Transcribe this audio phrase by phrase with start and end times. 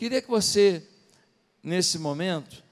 [0.00, 0.82] Queria que você,
[1.62, 2.64] nesse momento,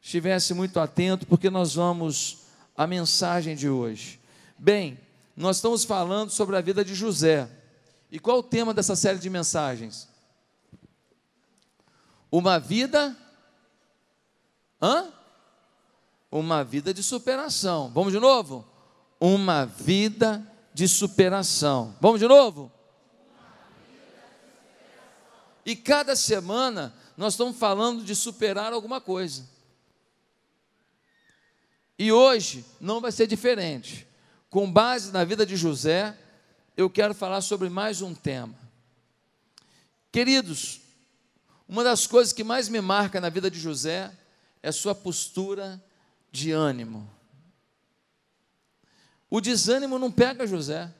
[0.00, 4.18] estivesse muito atento, porque nós vamos à mensagem de hoje.
[4.58, 4.98] Bem,
[5.36, 7.48] nós estamos falando sobre a vida de José.
[8.10, 10.08] E qual o tema dessa série de mensagens?
[12.28, 13.16] Uma vida.
[14.82, 15.12] Hã?
[16.28, 17.88] Uma vida de superação.
[17.94, 18.66] Vamos de novo?
[19.20, 21.94] Uma vida de superação.
[22.00, 22.79] Vamos de novo?
[25.70, 29.48] E cada semana nós estamos falando de superar alguma coisa.
[31.96, 34.04] E hoje não vai ser diferente.
[34.48, 36.18] Com base na vida de José,
[36.76, 38.52] eu quero falar sobre mais um tema.
[40.10, 40.80] Queridos,
[41.68, 44.10] uma das coisas que mais me marca na vida de José
[44.60, 45.80] é sua postura
[46.32, 47.08] de ânimo.
[49.30, 50.92] O desânimo não pega José.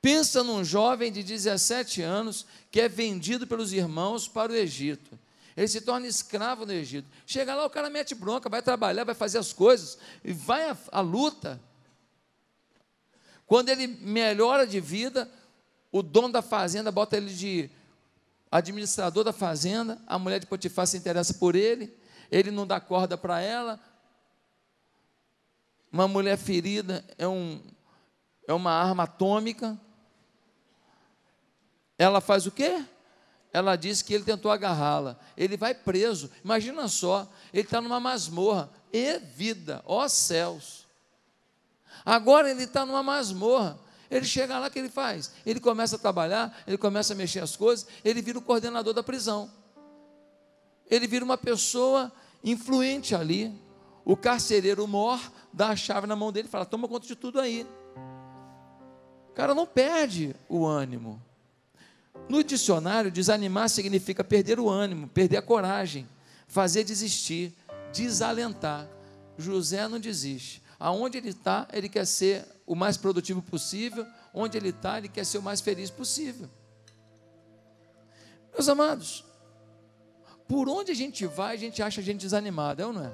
[0.00, 5.18] Pensa num jovem de 17 anos que é vendido pelos irmãos para o Egito.
[5.56, 7.08] Ele se torna escravo no Egito.
[7.26, 11.00] Chega lá, o cara mete bronca, vai trabalhar, vai fazer as coisas, e vai à
[11.00, 11.60] luta.
[13.44, 15.28] Quando ele melhora de vida,
[15.90, 17.68] o dono da fazenda bota ele de
[18.50, 21.92] administrador da fazenda, a mulher de Potifar se interessa por ele,
[22.30, 23.80] ele não dá corda para ela.
[25.90, 27.60] Uma mulher ferida é, um,
[28.46, 29.78] é uma arma atômica.
[31.98, 32.84] Ela faz o quê?
[33.52, 35.18] Ela diz que ele tentou agarrá-la.
[35.36, 36.30] Ele vai preso.
[36.44, 38.70] Imagina só, ele está numa masmorra.
[38.92, 40.86] E vida, ó céus.
[42.04, 43.78] Agora ele está numa masmorra.
[44.10, 45.32] Ele chega lá, o que ele faz?
[45.44, 49.02] Ele começa a trabalhar, ele começa a mexer as coisas, ele vira o coordenador da
[49.02, 49.50] prisão.
[50.90, 52.10] Ele vira uma pessoa
[52.42, 53.54] influente ali.
[54.04, 55.20] O carcereiro mor
[55.52, 57.66] dá a chave na mão dele e fala: toma conta de tudo aí.
[59.28, 61.22] O cara não perde o ânimo.
[62.28, 66.06] No dicionário, desanimar significa perder o ânimo, perder a coragem,
[66.46, 67.54] fazer desistir,
[67.92, 68.88] desalentar.
[69.36, 70.62] José não desiste.
[70.78, 74.06] Aonde ele está, ele quer ser o mais produtivo possível.
[74.32, 76.48] Onde ele está, ele quer ser o mais feliz possível.
[78.52, 79.24] Meus amados,
[80.46, 83.12] por onde a gente vai, a gente acha a gente desanimado, é ou não é?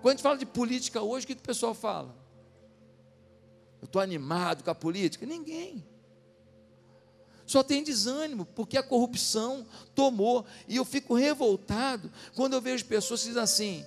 [0.00, 2.14] Quando a gente fala de política hoje, o que o pessoal fala?
[3.80, 5.26] Eu estou animado com a política?
[5.26, 5.86] Ninguém.
[7.46, 10.44] Só tem desânimo, porque a corrupção tomou.
[10.66, 13.84] E eu fico revoltado quando eu vejo pessoas que dizem assim: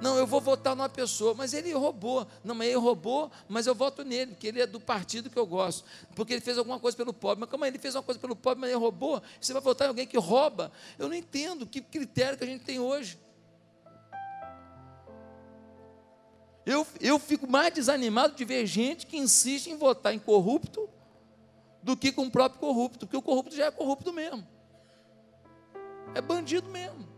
[0.00, 2.26] não, eu vou votar numa pessoa, mas ele roubou.
[2.42, 5.46] Não, mas ele roubou, mas eu voto nele, porque ele é do partido que eu
[5.46, 5.84] gosto.
[6.14, 7.40] Porque ele fez alguma coisa pelo pobre.
[7.40, 9.22] Mas como ele fez uma coisa pelo pobre, mas ele roubou?
[9.40, 10.72] Você vai votar em alguém que rouba?
[10.98, 13.16] Eu não entendo que critério que a gente tem hoje.
[16.66, 20.88] Eu, eu fico mais desanimado de ver gente que insiste em votar em corrupto
[21.82, 24.46] do que com o próprio corrupto, porque o corrupto já é corrupto mesmo.
[26.14, 27.08] É bandido mesmo.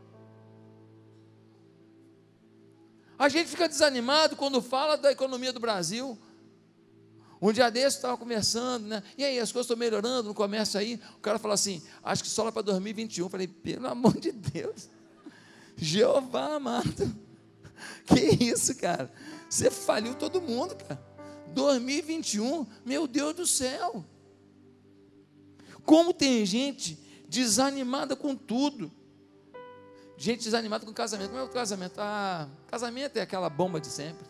[3.19, 6.19] A gente fica desanimado quando fala da economia do Brasil.
[7.41, 9.03] Um dia desse estava conversando, né?
[9.19, 11.01] E aí, as coisas estão melhorando no comércio aí.
[11.17, 13.27] O cara falou assim: acho que só lá para 2021.
[13.27, 14.89] Eu falei, pelo amor de Deus,
[15.77, 17.15] Jeová amado,
[18.07, 19.13] que isso, cara?
[19.49, 21.03] Você faliu todo mundo, cara.
[21.49, 24.05] 2021, meu Deus do céu.
[25.85, 28.91] Como tem gente desanimada com tudo.
[30.17, 31.31] Gente desanimada com casamento.
[31.31, 31.99] Como é o casamento?
[31.99, 34.27] Ah, casamento é aquela bomba de sempre.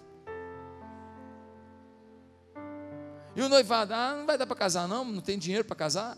[3.36, 6.16] E o noivado, ah, não vai dar para casar não, não tem dinheiro para casar.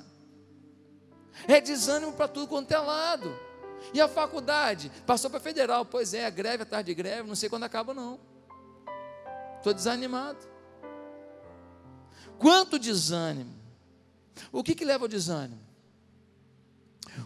[1.48, 3.34] É desânimo para tudo quanto é lado.
[3.92, 4.90] E a faculdade?
[5.06, 7.94] Passou para federal, pois é, a greve, a tarde de greve, não sei quando acaba
[7.94, 8.20] não.
[9.56, 10.38] Estou desanimado.
[12.38, 13.65] Quanto desânimo.
[14.52, 15.60] O que, que leva ao desânimo?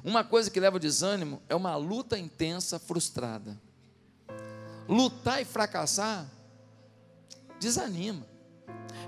[0.04, 3.60] Uma coisa que leva ao desânimo é uma luta intensa frustrada.
[4.88, 6.28] Lutar e fracassar
[7.58, 8.26] desanima.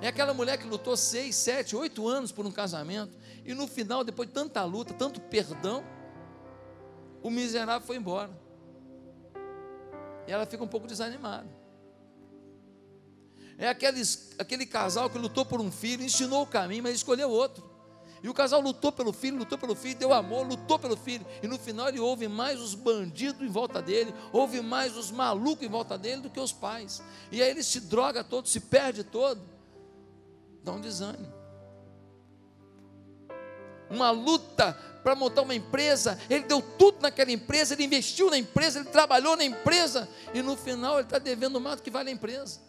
[0.00, 3.12] É aquela mulher que lutou seis, sete, oito anos por um casamento
[3.44, 5.84] e no final, depois de tanta luta, tanto perdão,
[7.22, 8.30] o miserável foi embora.
[10.26, 11.48] E ela fica um pouco desanimada.
[13.58, 17.71] É aqueles, aquele casal que lutou por um filho, ensinou o caminho, mas escolheu outro.
[18.22, 21.26] E o casal lutou pelo filho, lutou pelo filho, deu amor, lutou pelo filho.
[21.42, 25.66] E no final ele ouve mais os bandidos em volta dele, ouve mais os malucos
[25.66, 27.02] em volta dele do que os pais.
[27.32, 29.42] E aí ele se droga todo, se perde todo.
[30.62, 31.32] Dá um desânimo.
[33.90, 34.72] Uma luta
[35.02, 39.36] para montar uma empresa, ele deu tudo naquela empresa, ele investiu na empresa, ele trabalhou
[39.36, 42.60] na empresa, e no final ele está devendo mais do que vale a empresa.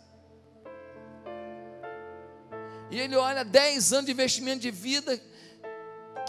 [2.90, 5.20] E ele olha 10 anos de investimento de vida,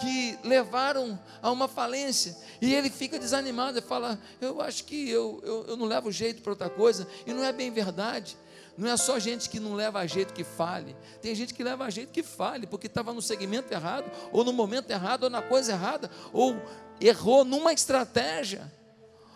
[0.05, 2.37] que levaram a uma falência.
[2.61, 6.43] E ele fica desanimado e fala: Eu acho que eu, eu, eu não levo jeito
[6.43, 7.09] para outra coisa.
[7.27, 8.37] E não é bem verdade.
[8.77, 10.95] Não é só gente que não leva a jeito que fale.
[11.23, 14.53] Tem gente que leva a jeito que fale, porque estava no segmento errado, ou no
[14.53, 16.57] momento errado, ou na coisa errada, ou
[17.01, 18.71] errou numa estratégia.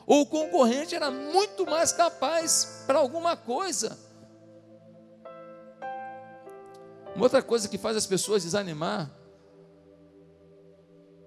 [0.06, 3.96] Ou o concorrente era muito mais capaz para alguma coisa.
[7.14, 9.17] Uma outra coisa que faz as pessoas desanimar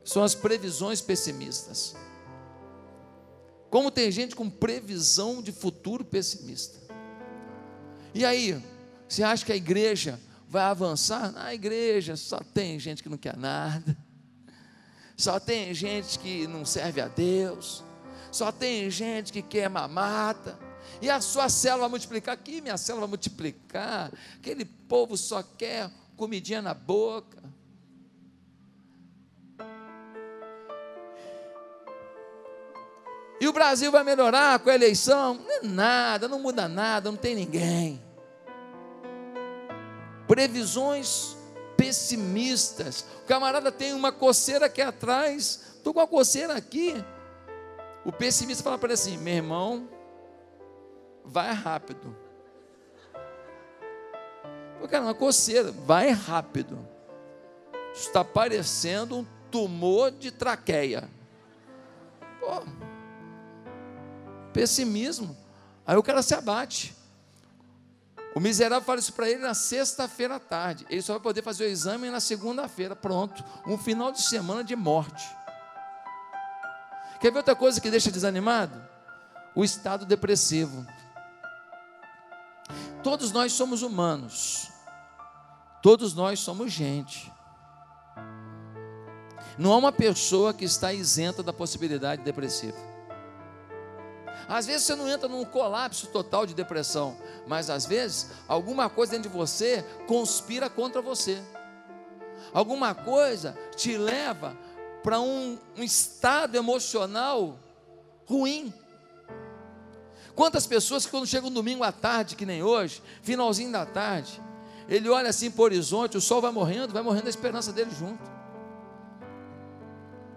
[0.03, 1.95] são as previsões pessimistas.
[3.69, 6.80] Como tem gente com previsão de futuro pessimista.
[8.13, 8.62] E aí,
[9.07, 11.31] você acha que a igreja vai avançar?
[11.31, 13.98] Na igreja só tem gente que não quer nada,
[15.15, 17.83] só tem gente que não serve a Deus,
[18.31, 20.59] só tem gente que quer mamata.
[21.01, 22.33] E a sua célula vai multiplicar.
[22.33, 24.12] Aqui minha célula vai multiplicar.
[24.38, 27.42] Aquele povo só quer comidinha na boca.
[33.41, 35.33] E o Brasil vai melhorar com a eleição?
[35.33, 37.99] Não é nada, não muda nada, não tem ninguém.
[40.27, 41.35] Previsões
[41.75, 43.03] pessimistas.
[43.23, 47.03] O camarada tem uma coceira aqui atrás, estou com a coceira aqui.
[48.05, 49.89] O pessimista fala para ele assim: meu irmão,
[51.25, 52.15] vai rápido.
[54.79, 56.77] Porque era uma coceira, vai rápido.
[57.91, 61.09] Está parecendo um tumor de traqueia.
[62.39, 62.61] Pô,
[64.53, 65.36] Pessimismo.
[65.86, 66.95] Aí o cara se abate.
[68.33, 70.86] O miserável fala isso para ele na sexta-feira à tarde.
[70.89, 72.95] Ele só vai poder fazer o exame na segunda-feira.
[72.95, 73.44] Pronto.
[73.68, 75.27] Um final de semana de morte.
[77.19, 78.81] Quer ver outra coisa que deixa desanimado?
[79.53, 80.86] O estado depressivo.
[83.04, 84.69] Todos nós somos humanos.
[85.81, 87.31] Todos nós somos gente.
[89.57, 92.90] Não há uma pessoa que está isenta da possibilidade depressiva.
[94.47, 97.17] Às vezes você não entra num colapso total de depressão,
[97.47, 101.41] mas às vezes alguma coisa dentro de você conspira contra você.
[102.53, 104.57] Alguma coisa te leva
[105.03, 107.57] para um, um estado emocional
[108.25, 108.73] ruim.
[110.35, 114.41] Quantas pessoas que quando chega um domingo à tarde, que nem hoje, finalzinho da tarde,
[114.87, 117.91] ele olha assim para o horizonte, o sol vai morrendo, vai morrendo a esperança dele
[117.97, 118.23] junto.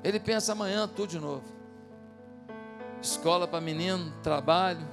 [0.03, 1.54] Ele pensa amanhã tudo de novo
[3.05, 4.89] escola para menino, trabalho,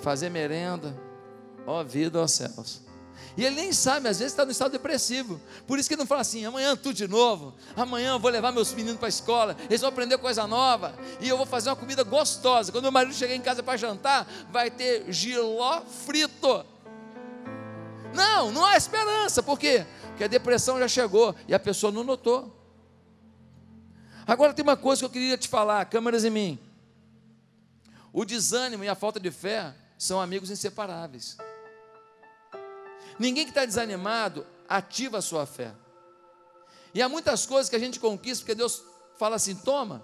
[0.00, 0.94] fazer merenda,
[1.66, 2.82] ó vida, ó céus.
[3.36, 5.40] E ele nem sabe, às vezes está no estado depressivo.
[5.66, 8.72] Por isso que não fala assim: amanhã tudo de novo, amanhã eu vou levar meus
[8.72, 12.02] meninos para a escola, eles vão aprender coisa nova, e eu vou fazer uma comida
[12.04, 12.70] gostosa.
[12.70, 16.64] Quando meu marido chegar em casa para jantar, vai ter giló frito.
[18.12, 19.84] Não, não há esperança, por quê?
[20.08, 22.54] Porque a depressão já chegou e a pessoa não notou.
[24.26, 26.58] Agora tem uma coisa que eu queria te falar, câmeras em mim.
[28.14, 31.36] O desânimo e a falta de fé são amigos inseparáveis.
[33.18, 35.74] Ninguém que está desanimado ativa a sua fé.
[36.94, 38.84] E há muitas coisas que a gente conquista porque Deus
[39.18, 40.00] fala assim, toma.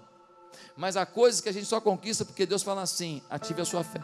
[0.75, 3.81] Mas há coisas que a gente só conquista porque Deus fala assim, ative a sua
[3.81, 4.01] fé.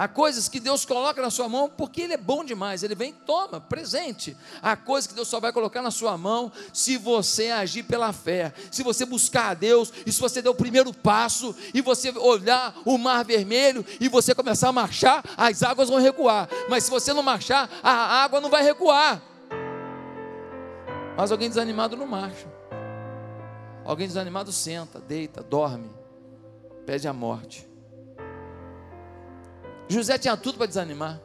[0.00, 2.82] Há coisas que Deus coloca na sua mão porque Ele é bom demais.
[2.82, 4.34] Ele vem, toma, presente.
[4.62, 8.54] Há coisas que Deus só vai colocar na sua mão se você agir pela fé,
[8.70, 12.74] se você buscar a Deus, e se você der o primeiro passo, e você olhar
[12.86, 16.48] o mar vermelho, e você começar a marchar, as águas vão recuar.
[16.66, 19.20] Mas se você não marchar, a água não vai recuar.
[21.14, 22.48] Mas alguém desanimado não marcha.
[23.84, 25.90] Alguém desanimado senta, deita, dorme,
[26.86, 27.69] pede a morte.
[29.90, 31.20] José tinha tudo para desanimar.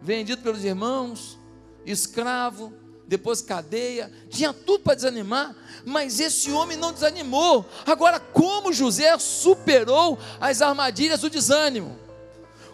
[0.00, 1.38] Vendido pelos irmãos,
[1.84, 2.72] escravo,
[3.06, 7.66] depois cadeia, tinha tudo para desanimar, mas esse homem não desanimou.
[7.86, 11.98] Agora, como José superou as armadilhas do desânimo?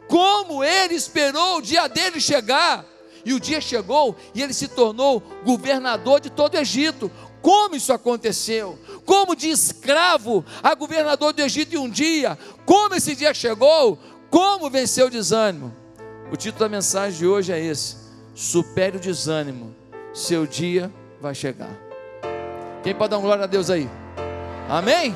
[0.06, 2.84] Como ele esperou o dia dele chegar?
[3.24, 7.10] E o dia chegou e ele se tornou governador de todo o Egito.
[7.40, 8.78] Como isso aconteceu?
[9.04, 12.38] Como de escravo a governador do Egito em um dia?
[12.64, 13.98] Como esse dia chegou?
[14.30, 15.72] Como vencer o desânimo?
[16.32, 17.96] O título da mensagem de hoje é esse:
[18.34, 19.74] Supere o desânimo,
[20.12, 21.70] seu dia vai chegar.
[22.82, 23.88] Quem pode dar uma glória a Deus aí?
[24.68, 25.14] Amém?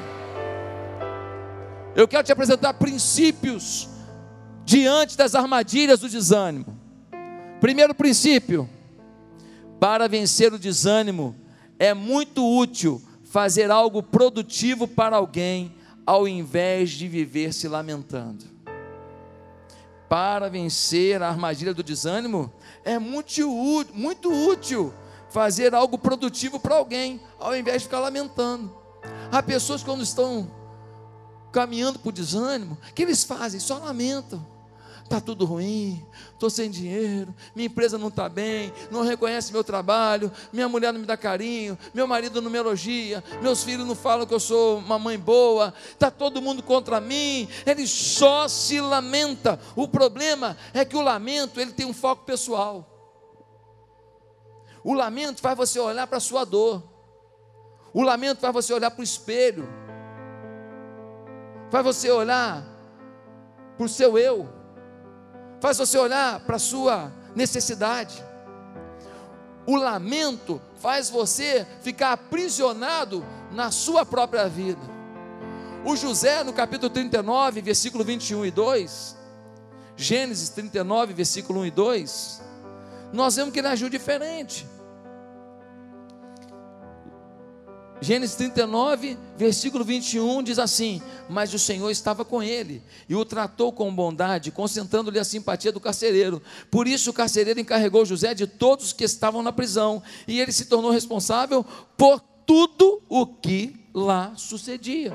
[1.94, 3.88] Eu quero te apresentar princípios
[4.64, 6.78] diante das armadilhas do desânimo.
[7.60, 8.68] Primeiro princípio:
[9.80, 11.34] para vencer o desânimo,
[11.78, 15.74] é muito útil fazer algo produtivo para alguém,
[16.06, 18.57] ao invés de viver se lamentando
[20.08, 22.50] para vencer a armadilha do desânimo,
[22.84, 23.46] é muito,
[23.92, 24.92] muito útil
[25.28, 28.74] fazer algo produtivo para alguém, ao invés de ficar lamentando.
[29.30, 30.50] Há pessoas que quando estão
[31.52, 33.60] caminhando para o desânimo, o que eles fazem?
[33.60, 34.44] Só lamentam.
[35.08, 40.30] Está tudo ruim, estou sem dinheiro, minha empresa não está bem, não reconhece meu trabalho,
[40.52, 44.26] minha mulher não me dá carinho, meu marido não me elogia, meus filhos não falam
[44.26, 49.58] que eu sou uma mãe boa, está todo mundo contra mim, ele só se lamenta.
[49.74, 52.86] O problema é que o lamento ele tem um foco pessoal.
[54.84, 56.82] O lamento faz você olhar para a sua dor.
[57.94, 59.66] O lamento faz você olhar para o espelho.
[61.70, 62.62] Faz você olhar
[63.78, 64.57] para o seu eu
[65.60, 68.24] faz você olhar para a sua necessidade.
[69.66, 74.80] O lamento faz você ficar aprisionado na sua própria vida.
[75.84, 79.16] O José, no capítulo 39, versículo 21 e 2,
[79.96, 82.42] Gênesis 39, versículo 1 e 2,
[83.12, 84.66] nós vemos que ele agiu diferente.
[88.00, 93.72] Gênesis 39, versículo 21 diz assim: Mas o Senhor estava com ele e o tratou
[93.72, 96.40] com bondade, concentrando-lhe a simpatia do carcereiro.
[96.70, 100.66] Por isso o carcereiro encarregou José de todos que estavam na prisão, e ele se
[100.66, 101.64] tornou responsável
[101.96, 105.12] por tudo o que lá sucedia.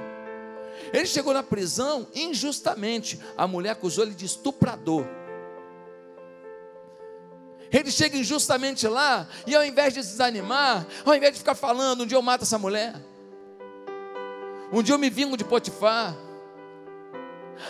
[0.92, 5.23] Ele chegou na prisão injustamente, a mulher acusou ele de estuprador.
[7.74, 12.06] Ele chega injustamente lá e ao invés de desanimar, ao invés de ficar falando, um
[12.06, 12.94] dia eu mato essa mulher,
[14.72, 16.16] um dia eu me vingo de Potifar,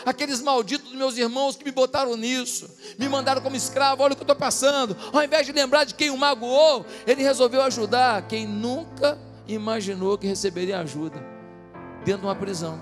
[0.05, 2.69] aqueles malditos dos meus irmãos que me botaram nisso,
[2.99, 4.95] me mandaram como escravo, olha o que eu estou passando.
[5.13, 9.17] Ao invés de lembrar de quem o magoou, ele resolveu ajudar quem nunca
[9.47, 11.23] imaginou que receberia ajuda
[12.03, 12.79] dentro de uma prisão.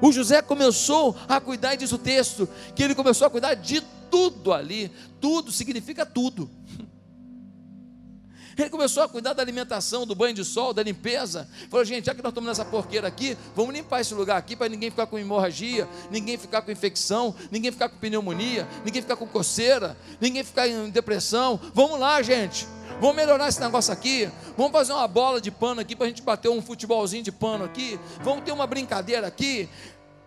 [0.00, 3.80] O José começou a cuidar, diz o texto, que ele começou a cuidar de
[4.14, 4.92] tudo ali.
[5.20, 6.48] Tudo significa tudo.
[8.56, 11.48] Ele começou a cuidar da alimentação, do banho de sol, da limpeza.
[11.68, 14.68] Falou, gente, já que nós estamos nessa porqueira aqui, vamos limpar esse lugar aqui para
[14.68, 19.26] ninguém ficar com hemorragia, ninguém ficar com infecção, ninguém ficar com pneumonia, ninguém ficar com
[19.26, 21.58] coceira, ninguém ficar em depressão.
[21.74, 22.68] Vamos lá, gente.
[23.00, 24.30] Vamos melhorar esse negócio aqui.
[24.56, 27.64] Vamos fazer uma bola de pano aqui para a gente bater um futebolzinho de pano
[27.64, 27.98] aqui.
[28.22, 29.68] Vamos ter uma brincadeira aqui.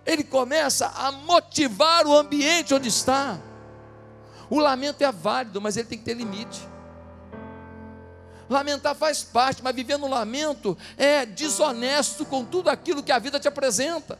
[0.06, 3.40] Ele começa a motivar o ambiente onde está.
[4.50, 6.60] O lamento é válido, mas ele tem que ter limite.
[8.50, 13.40] Lamentar faz parte, mas viver no lamento é desonesto com tudo aquilo que a vida
[13.40, 14.18] te apresenta.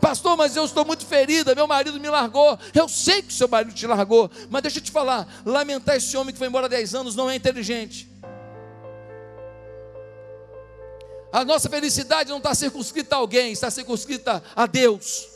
[0.00, 2.58] Pastor, mas eu estou muito ferida, meu marido me largou.
[2.74, 6.32] Eu sei que seu marido te largou, mas deixa eu te falar: lamentar esse homem
[6.32, 8.10] que foi embora há 10 anos não é inteligente.
[11.32, 15.35] A nossa felicidade não está circunscrita a alguém, está circunscrita a Deus.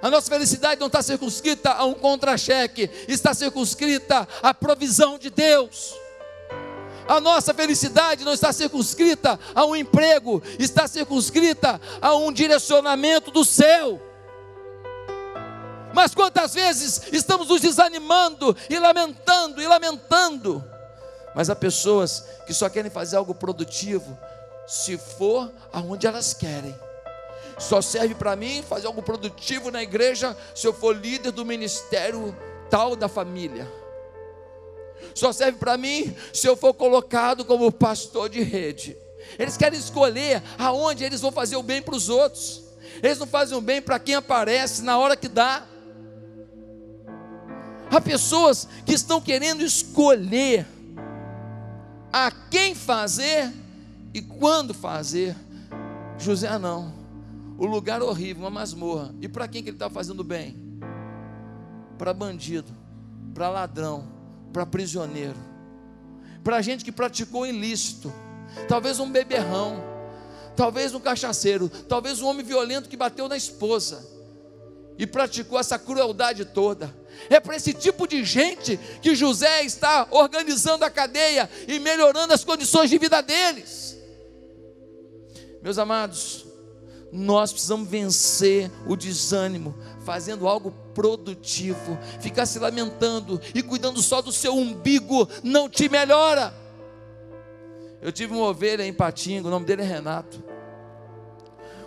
[0.00, 5.94] A nossa felicidade não está circunscrita a um contra-cheque, está circunscrita à provisão de Deus.
[7.08, 13.44] A nossa felicidade não está circunscrita a um emprego, está circunscrita a um direcionamento do
[13.44, 14.00] céu.
[15.94, 20.62] Mas quantas vezes estamos nos desanimando e lamentando e lamentando.
[21.34, 24.18] Mas há pessoas que só querem fazer algo produtivo
[24.66, 26.78] se for aonde elas querem.
[27.58, 32.34] Só serve para mim fazer algo produtivo na igreja se eu for líder do ministério
[32.70, 33.70] tal da família.
[35.14, 38.96] Só serve para mim se eu for colocado como pastor de rede.
[39.38, 42.62] Eles querem escolher aonde eles vão fazer o bem para os outros.
[43.02, 45.64] Eles não fazem o bem para quem aparece na hora que dá.
[47.90, 50.66] Há pessoas que estão querendo escolher
[52.12, 53.52] a quem fazer
[54.14, 55.34] e quando fazer.
[56.18, 56.97] José não
[57.58, 59.12] o lugar horrível, uma masmorra.
[59.20, 60.56] E para quem que ele está fazendo bem?
[61.98, 62.72] Para bandido,
[63.34, 64.08] para ladrão,
[64.52, 65.36] para prisioneiro,
[66.44, 68.12] para gente que praticou ilícito,
[68.68, 69.82] talvez um beberrão,
[70.56, 74.06] talvez um cachaceiro, talvez um homem violento que bateu na esposa
[74.96, 76.94] e praticou essa crueldade toda.
[77.28, 82.44] É para esse tipo de gente que José está organizando a cadeia e melhorando as
[82.44, 83.98] condições de vida deles.
[85.60, 86.47] Meus amados,
[87.12, 91.98] nós precisamos vencer o desânimo, fazendo algo produtivo.
[92.20, 96.52] Ficar se lamentando e cuidando só do seu umbigo não te melhora.
[98.00, 100.42] Eu tive uma ovelha em Patinga, o nome dele é Renato.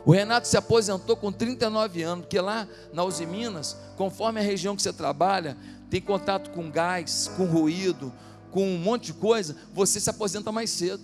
[0.04, 4.76] O Renato se aposentou com 39 anos, porque lá na Uzi Minas, conforme a região
[4.76, 5.56] que você trabalha,
[5.90, 8.12] tem contato com gás, com ruído,
[8.50, 11.04] com um monte de coisa, você se aposenta mais cedo.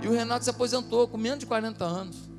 [0.00, 2.33] E o Renato se aposentou com menos de 40 anos.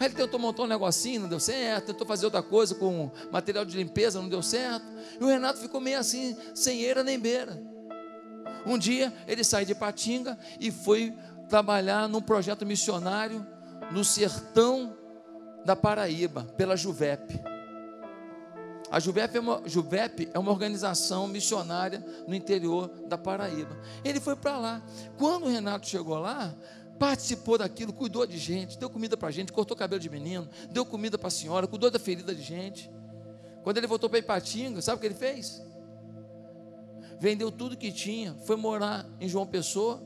[0.00, 3.66] Aí ele tentou montar um negocinho, não deu certo, tentou fazer outra coisa com material
[3.66, 4.86] de limpeza, não deu certo.
[5.20, 7.62] E o Renato ficou meio assim, sem eira nem beira.
[8.64, 11.12] Um dia ele saiu de Patinga e foi
[11.50, 13.46] trabalhar num projeto missionário
[13.90, 14.96] no sertão
[15.66, 17.38] da Paraíba, pela Juvep.
[18.90, 23.78] A Juvep é, uma, Juvep é uma organização missionária no interior da Paraíba.
[24.02, 24.82] Ele foi para lá.
[25.18, 26.54] Quando o Renato chegou lá,
[27.00, 31.16] participou daquilo, cuidou de gente, deu comida para gente, cortou cabelo de menino, deu comida
[31.16, 32.90] para a senhora, cuidou da ferida de gente.
[33.64, 35.62] Quando ele voltou para Ipatinga, sabe o que ele fez?
[37.18, 40.02] Vendeu tudo que tinha, foi morar em João Pessoa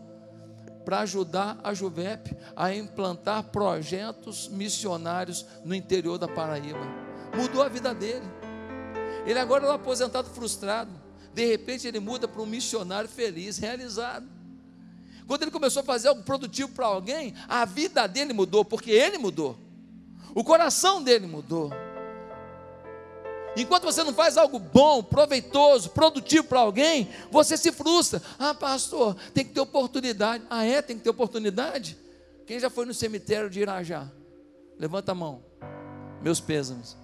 [0.84, 6.86] para ajudar a Juvep a implantar projetos missionários no interior da Paraíba.
[7.36, 8.26] Mudou a vida dele.
[9.26, 10.92] Ele agora é um aposentado frustrado.
[11.32, 14.33] De repente ele muda para um missionário feliz, realizado.
[15.26, 19.18] Quando ele começou a fazer algo produtivo para alguém, a vida dele mudou, porque ele
[19.18, 19.56] mudou.
[20.34, 21.70] O coração dele mudou.
[23.56, 28.20] Enquanto você não faz algo bom, proveitoso, produtivo para alguém, você se frustra.
[28.38, 30.44] Ah, pastor, tem que ter oportunidade.
[30.50, 30.82] Ah, é?
[30.82, 31.96] Tem que ter oportunidade?
[32.46, 34.10] Quem já foi no cemitério de Irajá?
[34.78, 35.42] Levanta a mão.
[36.20, 36.96] Meus pêsames.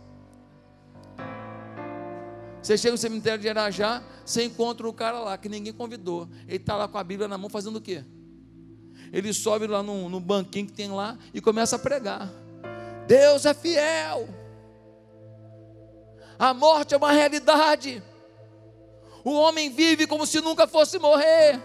[2.62, 6.29] Você chega no cemitério de Irajá, você encontra o cara lá que ninguém convidou.
[6.47, 8.05] Ele está lá com a Bíblia na mão fazendo o quê?
[9.12, 12.31] Ele sobe lá no, no banquinho que tem lá e começa a pregar.
[13.07, 14.29] Deus é fiel.
[16.38, 18.02] A morte é uma realidade.
[19.25, 21.61] O homem vive como se nunca fosse morrer.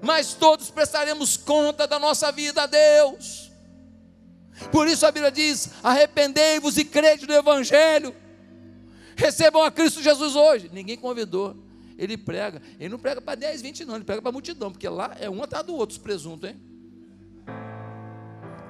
[0.00, 3.50] Mas todos prestaremos conta da nossa vida a Deus.
[4.70, 8.14] Por isso a Bíblia diz: arrependei-vos e crede no Evangelho.
[9.16, 10.70] Recebam a Cristo Jesus hoje.
[10.72, 11.56] Ninguém convidou.
[11.96, 12.60] Ele prega.
[12.78, 13.96] Ele não prega para 10, 20, não.
[13.96, 16.60] Ele prega para a multidão, porque lá é um atrás do outro, os presuntos, hein?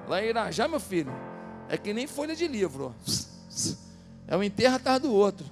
[0.08, 1.12] Lá em Irajá, meu filho,
[1.68, 2.94] é que nem folha de livro.
[2.94, 3.74] Ó.
[4.26, 5.46] É um enterro atrás do outro.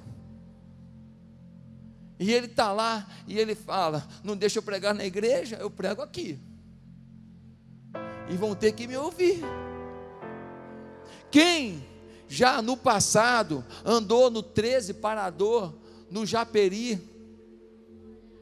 [2.19, 6.03] E ele está lá e ele fala: Não deixa eu pregar na igreja, eu prego
[6.03, 6.39] aqui.
[8.31, 9.43] E vão ter que me ouvir.
[11.31, 11.85] Quem
[12.33, 15.75] já no passado andou no 13 parador,
[16.11, 16.99] no Japeri,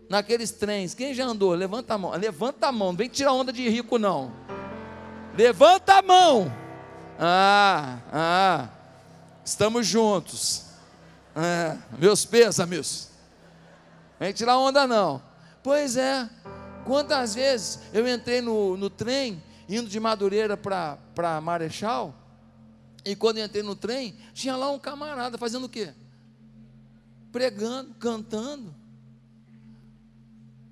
[0.09, 0.95] naqueles trens.
[0.95, 1.53] Quem já andou?
[1.55, 2.13] Levanta a mão.
[2.13, 4.33] Levanta a mão, não vem tirar onda de rico, não.
[5.37, 6.53] Levanta a mão.
[7.19, 8.69] Ah, ah,
[9.45, 10.67] estamos juntos.
[11.35, 13.11] É, meus pêsames.
[14.21, 15.21] Vem tirar onda, não.
[15.65, 16.31] Pois é,
[16.85, 22.15] quantas vezes eu entrei no, no trem, indo de Madureira para Marechal,
[23.05, 25.93] e quando entrei no trem, tinha lá um camarada fazendo o quê?
[27.33, 28.75] Pregando, cantando.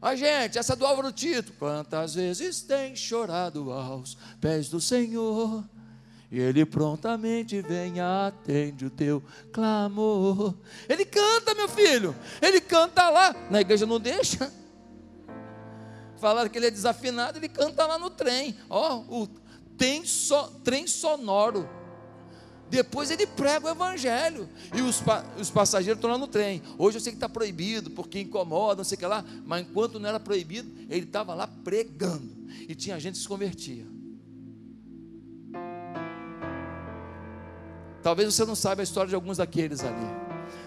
[0.00, 5.64] A gente, essa do Álvaro Tito, quantas vezes tem chorado aos pés do Senhor,
[6.30, 10.54] e Ele prontamente vem e atende o teu clamor.
[10.88, 14.52] Ele canta, meu filho, ele canta lá, na igreja não deixa.
[16.18, 18.56] Falaram que ele é desafinado, ele canta lá no trem.
[18.68, 19.28] Ó, o
[19.78, 21.68] tem so, trem sonoro.
[22.70, 24.48] Depois ele prega o evangelho.
[24.74, 25.02] E os,
[25.38, 26.62] os passageiros estão lá no trem.
[26.76, 29.24] Hoje eu sei que está proibido, porque incomoda, não sei o que lá.
[29.44, 32.28] Mas enquanto não era proibido, ele estava lá pregando.
[32.68, 33.86] E tinha gente que se convertia.
[38.02, 40.06] Talvez você não saiba a história de alguns daqueles ali.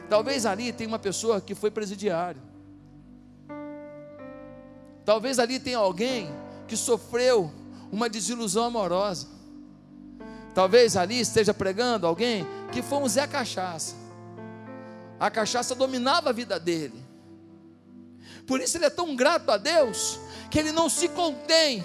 [0.10, 2.42] Talvez ali tem uma pessoa que foi presidiário.
[5.06, 6.30] Talvez ali tenha alguém
[6.68, 7.52] que sofreu
[7.92, 9.28] uma desilusão amorosa.
[10.54, 13.96] Talvez ali esteja pregando alguém que foi um Zé Cachaça.
[15.20, 17.02] A cachaça dominava a vida dele.
[18.46, 21.84] Por isso ele é tão grato a Deus que ele não se contém.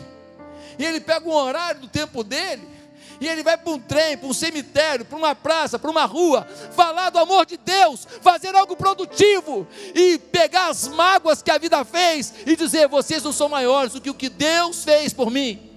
[0.78, 2.76] E ele pega um horário do tempo dele
[3.20, 6.46] e ele vai para um trem, para um cemitério, para uma praça, para uma rua,
[6.72, 11.84] falar do amor de Deus, fazer algo produtivo e pegar as mágoas que a vida
[11.84, 15.75] fez e dizer: vocês não são maiores do que o que Deus fez por mim.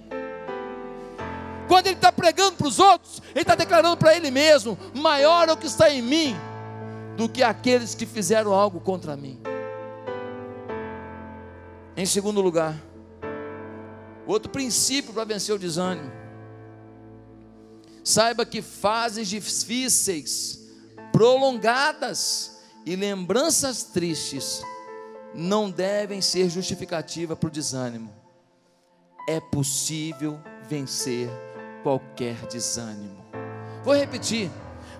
[1.70, 5.52] Quando ele está pregando para os outros, ele está declarando para ele mesmo: maior é
[5.52, 6.34] o que está em mim
[7.16, 9.40] do que aqueles que fizeram algo contra mim.
[11.96, 12.74] Em segundo lugar,
[14.26, 16.10] outro princípio para vencer o desânimo.
[18.02, 20.58] Saiba que fases difíceis,
[21.12, 24.60] prolongadas e lembranças tristes
[25.32, 28.12] não devem ser justificativa para o desânimo.
[29.28, 31.30] É possível vencer
[31.82, 33.24] qualquer desânimo.
[33.84, 34.50] Vou repetir: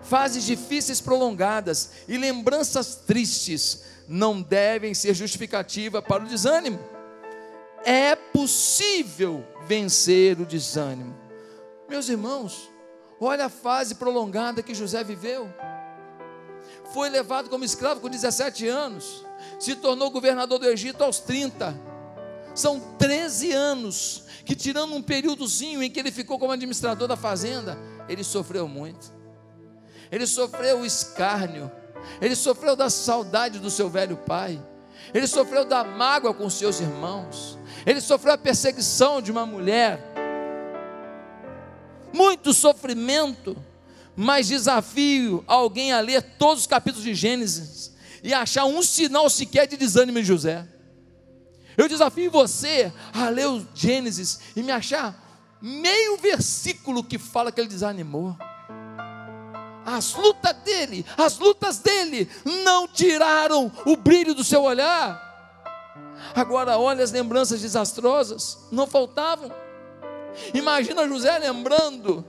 [0.03, 6.79] fases difíceis prolongadas e lembranças tristes não devem ser justificativa para o desânimo.
[7.85, 11.17] É possível vencer o desânimo.
[11.89, 12.71] Meus irmãos,
[13.21, 15.53] Olha a fase prolongada que José viveu.
[16.95, 19.25] Foi levado como escravo com 17 anos,
[19.59, 21.79] se tornou governador do Egito aos 30.
[22.55, 27.79] São 13 anos que, tirando um períodozinho em que ele ficou como administrador da fazenda,
[28.09, 29.13] ele sofreu muito.
[30.11, 31.71] Ele sofreu o escárnio,
[32.21, 34.61] ele sofreu da saudade do seu velho pai,
[35.15, 40.01] ele sofreu da mágoa com seus irmãos, ele sofreu a perseguição de uma mulher,
[42.13, 43.57] muito sofrimento,
[44.17, 49.69] mas desafio alguém a ler todos os capítulos de Gênesis e achar um sinal sequer
[49.69, 50.67] de desânimo em José.
[51.81, 55.19] Eu desafio você a ler o Gênesis e me achar
[55.63, 58.37] meio versículo que fala que ele desanimou.
[59.87, 62.29] As lutas dele, as lutas dele
[62.65, 65.27] não tiraram o brilho do seu olhar.
[66.35, 69.51] Agora olha as lembranças desastrosas, não faltavam.
[70.53, 72.23] Imagina José lembrando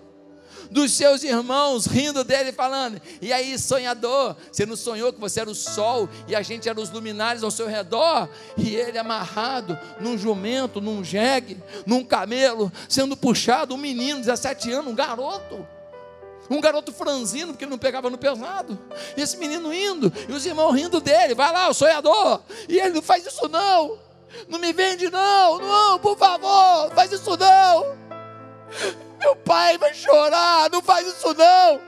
[0.71, 5.49] dos seus irmãos, rindo dele, falando: E aí, sonhador, você não sonhou que você era
[5.49, 8.29] o sol e a gente era os luminares ao seu redor?
[8.57, 14.91] E ele amarrado num jumento, num jegue, num camelo, sendo puxado, um menino, 17 anos,
[14.91, 15.67] um garoto.
[16.49, 18.77] Um garoto franzino, porque ele não pegava no pesado.
[19.15, 22.41] E esse menino indo, e os irmãos rindo dele: Vai lá, o sonhador.
[22.67, 23.97] E ele não faz isso, não.
[24.47, 25.59] Não me vende, não.
[25.59, 27.97] Não, por favor, faz isso, não.
[29.21, 31.79] Meu pai vai chorar, não faz isso não.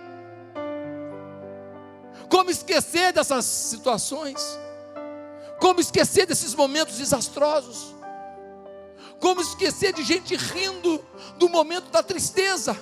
[2.29, 4.39] Como esquecer dessas situações?
[5.59, 7.93] Como esquecer desses momentos desastrosos?
[9.19, 11.03] Como esquecer de gente rindo
[11.37, 12.79] do momento da tristeza?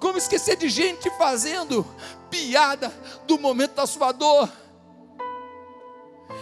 [0.00, 1.86] Como esquecer de gente fazendo
[2.30, 2.88] piada
[3.26, 4.50] do momento da sua dor?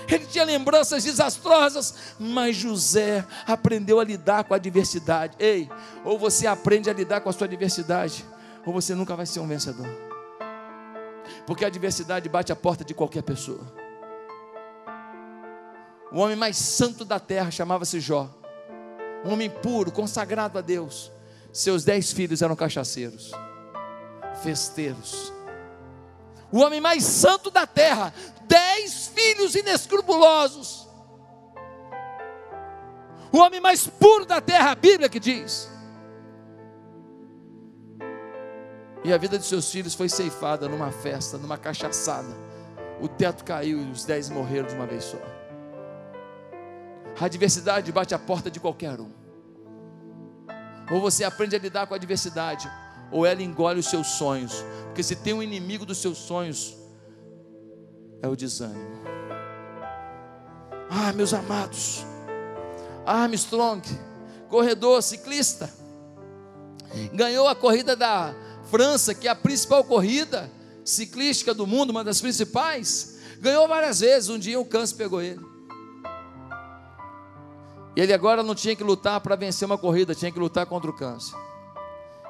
[0.09, 5.37] Ele tinha lembranças desastrosas, mas José aprendeu a lidar com a adversidade.
[5.39, 5.69] Ei,
[6.05, 8.25] ou você aprende a lidar com a sua adversidade,
[8.67, 9.89] ou você nunca vai ser um vencedor.
[11.47, 13.61] Porque a adversidade bate a porta de qualquer pessoa.
[16.13, 18.31] O homem mais santo da terra chamava-se Jó.
[19.25, 21.11] Um homem puro, consagrado a Deus.
[21.53, 23.33] Seus dez filhos eram cachaceiros,
[24.43, 25.34] festeiros.
[26.55, 28.15] O homem mais santo da terra
[28.47, 30.87] dez filhos inescrupulosos.
[33.33, 35.69] O homem mais puro da terra, a Bíblia que diz.
[39.03, 42.33] E a vida de seus filhos foi ceifada numa festa, numa cachaçada.
[43.01, 45.19] O teto caiu e os dez morreram de uma vez só.
[47.21, 49.11] A adversidade bate a porta de qualquer um.
[50.93, 52.71] Ou você aprende a lidar com a adversidade,
[53.15, 54.65] ou ela engole os seus sonhos.
[54.87, 56.77] Porque se tem um inimigo dos seus sonhos,
[58.21, 59.05] é o desânimo.
[60.91, 62.05] Ah, meus amados,
[63.07, 63.83] Armstrong,
[64.49, 65.73] corredor, ciclista,
[67.13, 70.51] ganhou a corrida da França, que é a principal corrida
[70.85, 73.19] ciclística do mundo, uma das principais.
[73.41, 75.41] Ganhou várias vezes, um dia o câncer pegou ele.
[77.97, 80.91] E ele agora não tinha que lutar para vencer uma corrida, tinha que lutar contra
[80.91, 81.35] o câncer.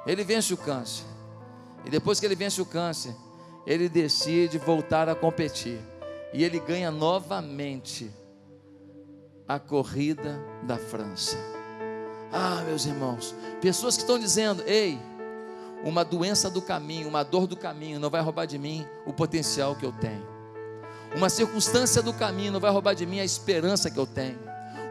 [0.07, 1.05] Ele vence o câncer.
[1.85, 3.15] E depois que ele vence o câncer,
[3.67, 5.79] ele decide voltar a competir.
[6.33, 8.11] E ele ganha novamente
[9.47, 11.37] a corrida da França.
[12.33, 14.99] Ah, meus irmãos, pessoas que estão dizendo: ei,
[15.85, 19.77] uma doença do caminho, uma dor do caminho não vai roubar de mim o potencial
[19.77, 20.27] que eu tenho.
[21.15, 24.39] Uma circunstância do caminho não vai roubar de mim a esperança que eu tenho.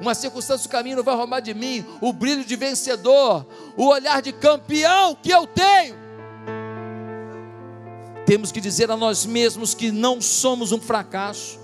[0.02, 3.46] Uma circunstância do caminho não vai roubar de mim o brilho de vencedor,
[3.78, 5.96] o olhar de campeão que eu tenho.
[8.26, 11.60] Temos que dizer a nós mesmos que não somos um fracasso.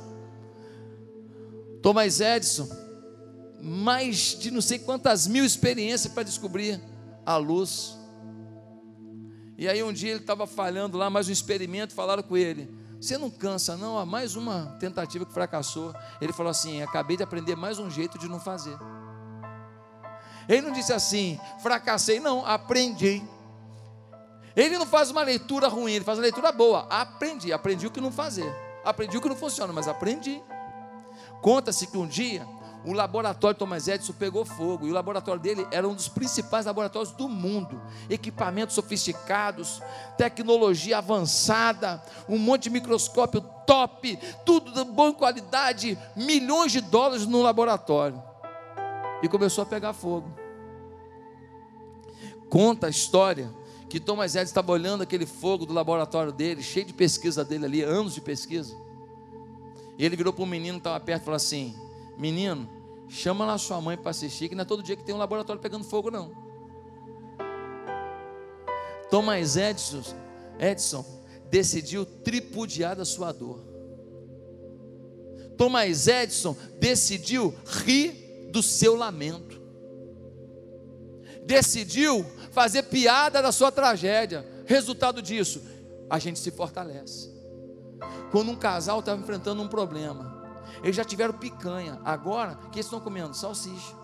[1.81, 2.69] Thomas Edison,
[3.61, 6.81] mais de não sei quantas mil experiências para descobrir
[7.25, 7.97] a luz.
[9.57, 13.17] E aí um dia ele estava falhando lá, mais um experimento, falaram com ele: Você
[13.17, 13.97] não cansa, não?
[13.97, 15.93] Há mais uma tentativa que fracassou.
[16.19, 18.77] Ele falou assim: Acabei de aprender mais um jeito de não fazer.
[20.49, 23.23] Ele não disse assim: Fracassei, não, aprendi.
[24.55, 26.87] Ele não faz uma leitura ruim, ele faz uma leitura boa.
[26.89, 28.53] Aprendi, aprendi o que não fazer.
[28.83, 30.41] Aprendi o que não funciona, mas aprendi.
[31.41, 32.45] Conta-se que um dia
[32.85, 36.65] o laboratório de Thomas Edison pegou fogo e o laboratório dele era um dos principais
[36.65, 37.81] laboratórios do mundo.
[38.09, 39.81] Equipamentos sofisticados,
[40.17, 47.41] tecnologia avançada, um monte de microscópio top, tudo de boa qualidade, milhões de dólares no
[47.41, 48.21] laboratório.
[49.21, 50.31] E começou a pegar fogo.
[52.49, 53.53] Conta a história
[53.89, 57.81] que Thomas Edison estava olhando aquele fogo do laboratório dele, cheio de pesquisa dele ali,
[57.81, 58.73] anos de pesquisa.
[59.97, 61.75] E ele virou para um menino que estava perto e falou assim:
[62.19, 62.69] Menino,
[63.07, 65.61] chama lá sua mãe para assistir, que não é todo dia que tem um laboratório
[65.61, 66.31] pegando fogo, não.
[69.09, 70.03] Thomas Edison,
[70.59, 71.05] Edison
[71.49, 73.63] decidiu tripudiar da sua dor.
[75.57, 79.59] Thomas Edison decidiu rir do seu lamento.
[81.45, 84.45] Decidiu fazer piada da sua tragédia.
[84.65, 85.61] Resultado disso,
[86.09, 87.29] a gente se fortalece.
[88.29, 90.28] Quando um casal estava enfrentando um problema,
[90.83, 93.33] eles já tiveram picanha, agora o que eles estão comendo?
[93.33, 93.95] Salsicha.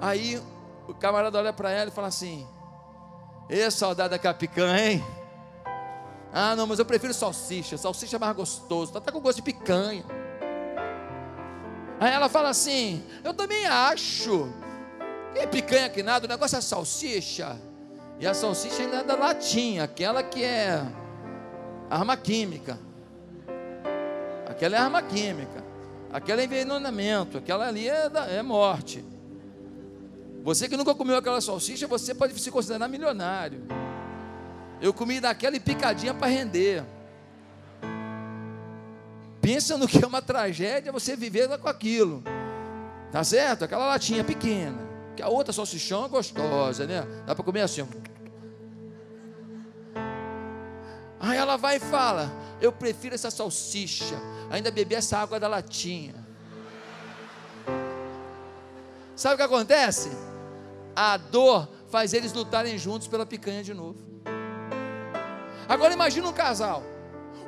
[0.00, 0.40] Aí
[0.86, 2.46] o camarada olha para ela e fala assim:
[3.48, 5.04] Ê, saudade daquela picanha, hein?
[6.32, 7.76] Ah, não, mas eu prefiro salsicha.
[7.76, 10.04] Salsicha é mais gostoso, tá até com gosto de picanha.
[11.98, 14.48] Aí ela fala assim: Eu também acho.
[15.34, 17.58] Que picanha que nada, o negócio é salsicha.
[18.20, 20.84] E a salsicha ainda é da latinha, aquela que é
[21.90, 22.78] arma química.
[24.48, 25.64] Aquela é arma química.
[26.12, 27.38] Aquela é envenenamento.
[27.38, 29.04] Aquela ali é, é morte.
[30.42, 33.62] Você que nunca comeu aquela salsicha, você pode se considerar milionário.
[34.80, 36.84] Eu comi daquela e picadinha para render.
[39.40, 42.22] Pensa no que é uma tragédia você viver com aquilo.
[43.10, 43.64] Tá certo?
[43.64, 44.78] Aquela latinha pequena.
[45.16, 47.06] Que a outra salsichão é gostosa, né?
[47.26, 47.86] Dá para comer assim.
[51.20, 54.16] Aí ela vai e fala: Eu prefiro essa salsicha.
[54.50, 56.14] Ainda beber essa água da latinha.
[59.16, 60.10] Sabe o que acontece?
[60.94, 63.98] A dor faz eles lutarem juntos pela picanha de novo.
[65.68, 66.82] Agora imagina um casal.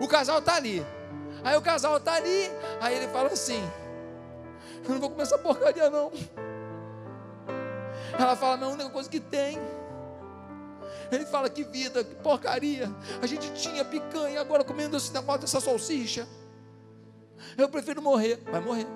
[0.01, 0.85] O casal está ali.
[1.45, 2.51] Aí o casal está ali.
[2.81, 3.63] Aí ele fala assim:
[4.85, 6.13] Eu não vou comer essa porcaria, não.
[8.19, 9.59] Ela fala: Não, a única coisa que tem.
[11.11, 12.91] Ele fala: Que vida, que porcaria.
[13.21, 16.27] A gente tinha picanha, agora comendo esse negócio dessa salsicha.
[17.57, 18.43] Eu prefiro morrer.
[18.51, 18.87] Vai morrer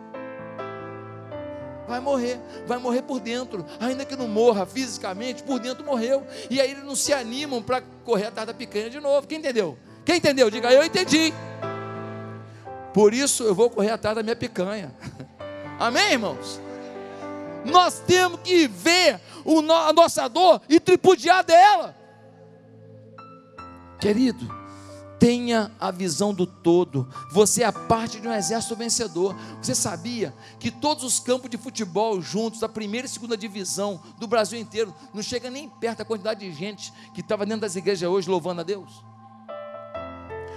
[1.87, 6.61] vai morrer, vai morrer por dentro, ainda que não morra fisicamente, por dentro morreu, e
[6.61, 9.27] aí eles não se animam para correr atrás da picanha de novo.
[9.27, 9.79] Quem entendeu?
[10.05, 10.50] Quem entendeu?
[10.50, 11.33] Diga, eu entendi.
[12.92, 14.94] Por isso eu vou correr atrás da minha picanha.
[15.79, 16.61] Amém, irmãos?
[17.64, 21.96] Nós temos que ver a nossa dor e tripudiar dela.
[24.05, 24.47] Querido,
[25.19, 27.09] Tenha a visão do todo.
[27.33, 29.35] Você é parte de um exército vencedor.
[29.62, 34.27] Você sabia que todos os campos de futebol juntos, da primeira e segunda divisão do
[34.27, 38.11] Brasil inteiro, não chega nem perto da quantidade de gente que estava dentro das igrejas
[38.11, 39.03] hoje louvando a Deus?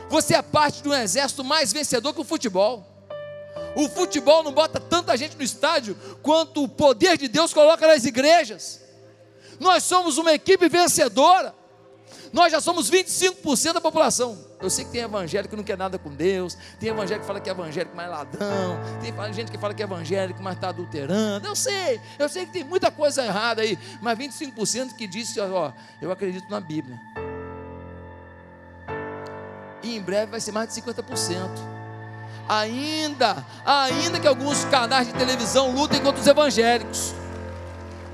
[0.10, 2.86] Você é parte de um exército mais vencedor que o futebol.
[3.78, 8.04] O futebol não bota tanta gente no estádio quanto o poder de Deus coloca nas
[8.04, 8.82] igrejas.
[9.58, 11.56] Nós somos uma equipe vencedora.
[12.34, 14.38] Nós já somos 25% da população.
[14.62, 17.40] Eu sei que tem evangélico que não quer nada com Deus, tem evangélico que fala
[17.40, 20.70] que é evangélico, mas é ladrão, tem gente que fala que é evangélico, mas está
[20.70, 21.48] adulterando.
[21.48, 25.72] Eu sei, eu sei que tem muita coisa errada aí, mas 25% que diz, ó,
[26.02, 27.00] eu acredito na Bíblia.
[29.84, 31.50] E em breve vai ser mais de 50%.
[32.50, 37.14] Ainda, ainda que alguns canais de televisão lutem contra os evangélicos.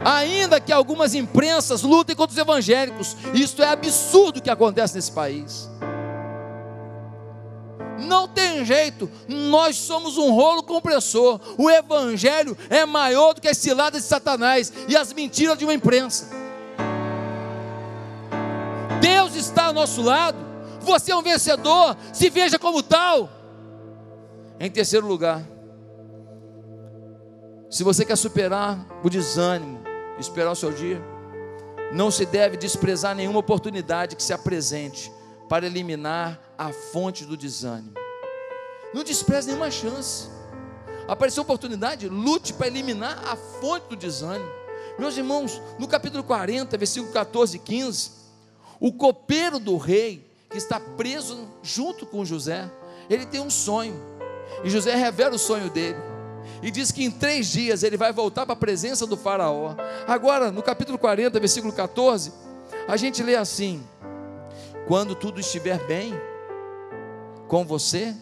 [0.06, 5.70] Ainda que algumas imprensas lutem contra os evangélicos, isto é absurdo que acontece nesse país.
[8.00, 11.40] Não tem jeito, nós somos um rolo compressor.
[11.58, 15.74] O evangelho é maior do que as ciladas de Satanás e as mentiras de uma
[15.74, 16.30] imprensa.
[19.00, 20.38] Deus está ao nosso lado.
[20.82, 23.30] Você é um vencedor, se veja como tal.
[24.60, 25.42] Em terceiro lugar,
[27.70, 29.83] se você quer superar o desânimo,
[30.20, 31.02] esperar o seu dia.
[31.92, 35.12] Não se deve desprezar nenhuma oportunidade que se apresente
[35.48, 37.94] para eliminar a fonte do desânimo.
[38.94, 40.28] Não despreze nenhuma chance.
[41.08, 44.50] Apareceu oportunidade, lute para eliminar a fonte do desânimo.
[44.98, 48.12] Meus irmãos, no capítulo 40, versículo 14 e 15,
[48.80, 52.72] o copeiro do rei, que está preso junto com José,
[53.10, 53.96] ele tem um sonho.
[54.64, 56.13] E José revela o sonho dele
[56.62, 59.76] e diz que em três dias ele vai voltar para a presença do Faraó.
[60.08, 62.32] Agora, no capítulo 40, versículo 14,
[62.88, 63.84] a gente lê assim:
[64.88, 66.14] Quando tudo estiver bem
[67.48, 68.16] com você,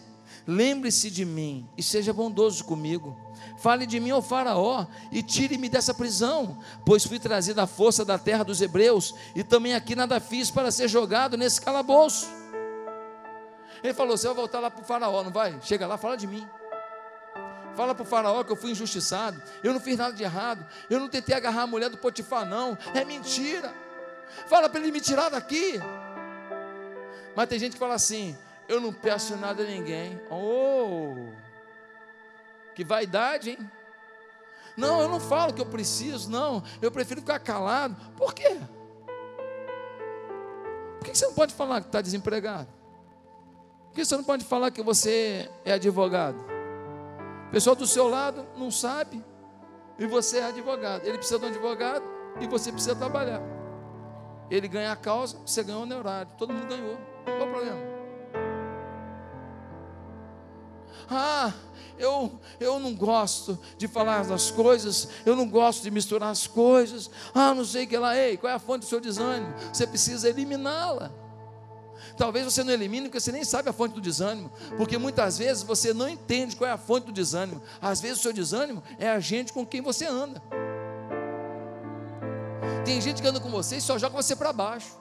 [0.46, 3.16] lembre-se de mim e seja bondoso comigo.
[3.58, 8.18] Fale de mim ao Faraó e tire-me dessa prisão, pois fui trazido à força da
[8.18, 12.26] terra dos hebreus e também aqui nada fiz para ser jogado nesse calabouço.
[13.82, 15.58] Ele falou: Você vai voltar lá para o Faraó, não vai?
[15.62, 16.46] Chega lá, fala de mim.
[17.74, 19.42] Fala para o faraó que eu fui injustiçado.
[19.62, 20.66] Eu não fiz nada de errado.
[20.90, 22.76] Eu não tentei agarrar a mulher do Potifar, não.
[22.94, 23.72] É mentira.
[24.46, 25.80] Fala para ele me tirar daqui.
[27.34, 28.36] Mas tem gente que fala assim:
[28.68, 30.20] eu não peço nada a ninguém.
[30.30, 31.14] Oh,
[32.74, 33.58] que vaidade, hein?
[34.76, 36.62] Não, eu não falo que eu preciso, não.
[36.80, 37.94] Eu prefiro ficar calado.
[38.16, 38.58] Por quê?
[40.98, 42.68] Por que você não pode falar que está desempregado?
[43.88, 46.61] Por que você não pode falar que você é advogado?
[47.52, 49.22] O pessoal do seu lado não sabe.
[49.98, 51.04] E você é advogado.
[51.04, 52.02] Ele precisa de um advogado
[52.40, 53.42] e você precisa trabalhar.
[54.50, 56.32] Ele ganha a causa, você ganhou o honorário.
[56.38, 56.96] Todo mundo ganhou.
[57.26, 57.78] Qual o problema?
[61.10, 61.52] Ah,
[61.98, 67.10] eu, eu não gosto de falar das coisas, eu não gosto de misturar as coisas.
[67.34, 68.16] Ah, não sei o que lá.
[68.16, 69.52] Ei, qual é a fonte do seu desânimo?
[69.70, 71.12] Você precisa eliminá-la.
[72.16, 75.62] Talvez você não elimine porque você nem sabe a fonte do desânimo, porque muitas vezes
[75.62, 77.62] você não entende qual é a fonte do desânimo.
[77.80, 80.42] Às vezes o seu desânimo é a gente com quem você anda.
[82.84, 85.00] Tem gente que anda com você e só joga você para baixo.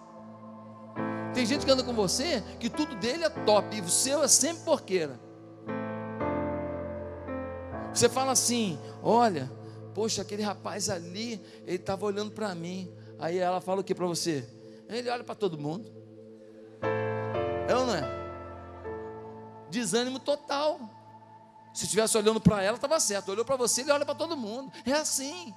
[1.34, 4.28] Tem gente que anda com você que tudo dele é top e o seu é
[4.28, 5.20] sempre porqueira.
[7.94, 9.52] Você fala assim: olha,
[9.94, 12.92] poxa, aquele rapaz ali, ele estava olhando para mim.
[13.20, 14.48] Aí ela fala o que para você?
[14.90, 16.01] Ele olha para todo mundo.
[19.72, 20.80] Desânimo total.
[21.74, 23.30] Se estivesse olhando para ela, estava certo.
[23.30, 24.72] Olhou para você, ele olha para todo mundo.
[24.86, 25.54] É assim.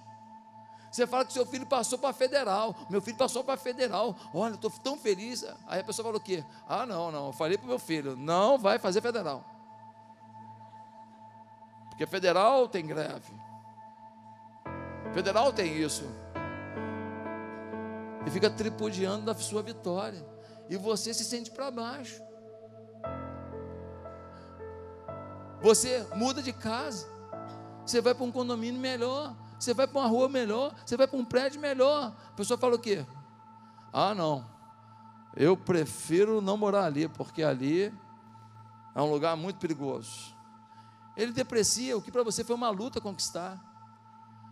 [0.91, 2.75] Você fala que seu filho passou para federal.
[2.89, 4.15] Meu filho passou para federal.
[4.33, 5.45] Olha, estou tão feliz.
[5.67, 6.45] Aí a pessoa falou o quê?
[6.69, 7.27] Ah, não, não.
[7.27, 9.45] Eu falei para o meu filho: não vai fazer federal.
[11.89, 13.33] Porque federal tem greve.
[15.13, 16.05] Federal tem isso.
[18.25, 20.25] E fica tripudiando da sua vitória.
[20.71, 22.23] E você se sente para baixo.
[25.65, 27.09] Você muda de casa.
[27.87, 29.35] Você vai para um condomínio melhor.
[29.59, 30.75] Você vai para uma rua melhor.
[30.85, 32.15] Você vai para um prédio melhor.
[32.29, 33.07] A pessoa fala o quê?
[33.91, 34.45] Ah, não.
[35.35, 37.91] Eu prefiro não morar ali, porque ali
[38.95, 40.37] é um lugar muito perigoso.
[41.17, 43.59] Ele deprecia o que para você foi uma luta conquistar.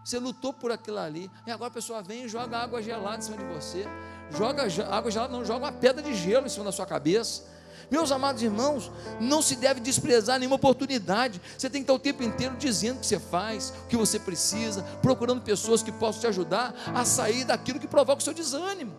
[0.03, 1.31] Você lutou por aquilo ali.
[1.47, 3.85] E agora a pessoa vem e joga água gelada em cima de você.
[4.31, 7.53] Joga água gelada, não, joga uma pedra de gelo em cima da sua cabeça.
[7.93, 11.39] Meus amados irmãos, não se deve desprezar nenhuma oportunidade.
[11.59, 14.19] Você tem que estar o tempo inteiro dizendo o que você faz, o que você
[14.19, 18.95] precisa, procurando pessoas que possam te ajudar a sair daquilo que provoca o seu desânimo.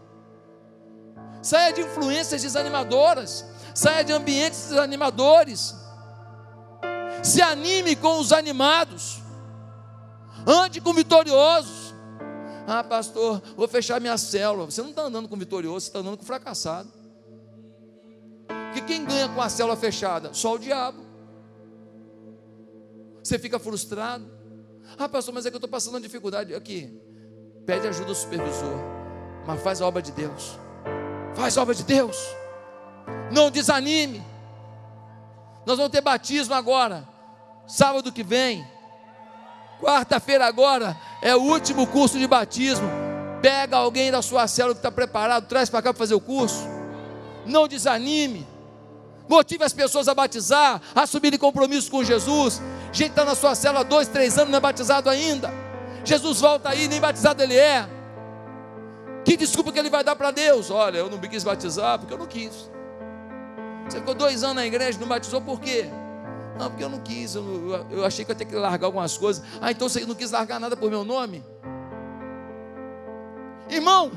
[1.42, 5.76] Saia de influências desanimadoras, saia de ambientes desanimadores
[7.24, 9.22] se anime com os animados,
[10.46, 11.96] ande com vitoriosos.
[12.68, 14.66] Ah, pastor, vou fechar minha célula.
[14.66, 17.03] Você não está andando com vitorioso, você está andando com fracassado.
[18.74, 20.34] Porque quem ganha com a célula fechada?
[20.34, 20.98] Só o diabo.
[23.24, 24.26] Você fica frustrado.
[24.98, 26.56] Ah, pastor, mas é que eu estou passando uma dificuldade.
[26.56, 27.00] Aqui,
[27.68, 28.74] pede ajuda ao supervisor,
[29.46, 30.58] mas faz a obra de Deus.
[31.36, 32.18] Faz a obra de Deus.
[33.32, 34.24] Não desanime.
[35.68, 37.08] Nós vamos ter batismo agora.
[37.68, 38.68] Sábado que vem,
[39.80, 42.90] quarta-feira agora, é o último curso de batismo.
[43.40, 46.68] Pega alguém da sua célula que está preparado, traz para cá para fazer o curso.
[47.46, 48.52] Não desanime.
[49.34, 52.62] Motive as pessoas a batizar, a assumirem compromisso com Jesus.
[52.92, 55.52] Gente está na sua célula há dois, três anos, não é batizado ainda.
[56.06, 57.90] Jesus volta aí, nem batizado ele é.
[59.26, 60.70] Que desculpa que ele vai dar para Deus?
[60.70, 62.70] Olha, eu não me quis batizar porque eu não quis.
[63.90, 65.90] Você ficou dois anos na igreja, não batizou por quê?
[66.60, 69.18] Não, porque eu não quis, eu, eu achei que eu ia ter que largar algumas
[69.18, 69.44] coisas.
[69.60, 71.44] Ah, então você não quis largar nada por meu nome?
[73.68, 74.12] Irmão,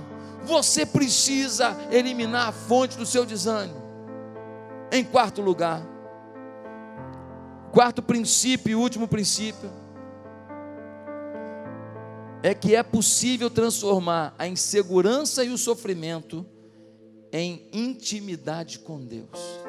[0.44, 3.86] você precisa eliminar a fonte do seu desânimo.
[4.90, 5.83] Em quarto lugar,
[7.72, 9.70] quarto princípio e último princípio,
[12.42, 16.46] é que é possível transformar a insegurança e o sofrimento
[17.33, 19.61] em intimidade com Deus.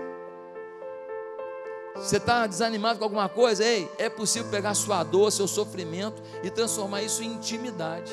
[1.95, 3.65] Você está desanimado com alguma coisa?
[3.65, 8.11] Ei, é possível pegar sua dor, seu sofrimento e transformar isso em intimidade.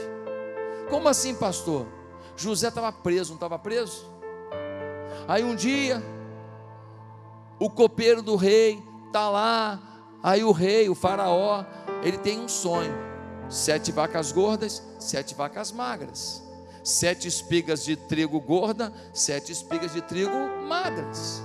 [0.89, 1.87] Como assim, pastor?
[2.35, 4.07] José estava preso, não estava preso?
[5.29, 6.03] Aí um dia,
[7.59, 9.81] o copeiro do rei está lá,
[10.23, 11.65] aí o rei, o faraó,
[12.03, 12.95] ele tem um sonho:
[13.49, 16.43] sete vacas gordas, sete vacas magras,
[16.83, 21.43] sete espigas de trigo gorda, sete espigas de trigo magras.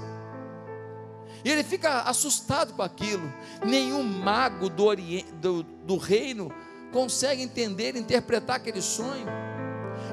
[1.44, 3.32] E ele fica assustado com aquilo.
[3.66, 4.88] Nenhum mago do,
[5.40, 6.52] do, do reino
[6.92, 9.26] consegue entender, interpretar aquele sonho.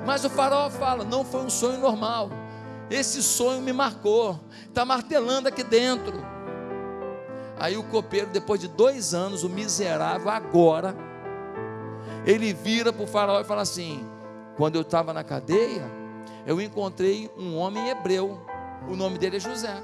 [0.04, 2.30] Mas o faraó fala: não foi um sonho normal.
[2.90, 6.24] Esse sonho me marcou, está martelando aqui dentro.
[7.58, 10.94] Aí o copeiro, depois de dois anos, o miserável, agora,
[12.24, 14.06] ele vira para o faraó e fala assim:
[14.56, 15.90] quando eu estava na cadeia,
[16.46, 18.40] eu encontrei um homem hebreu,
[18.88, 19.82] o nome dele é José.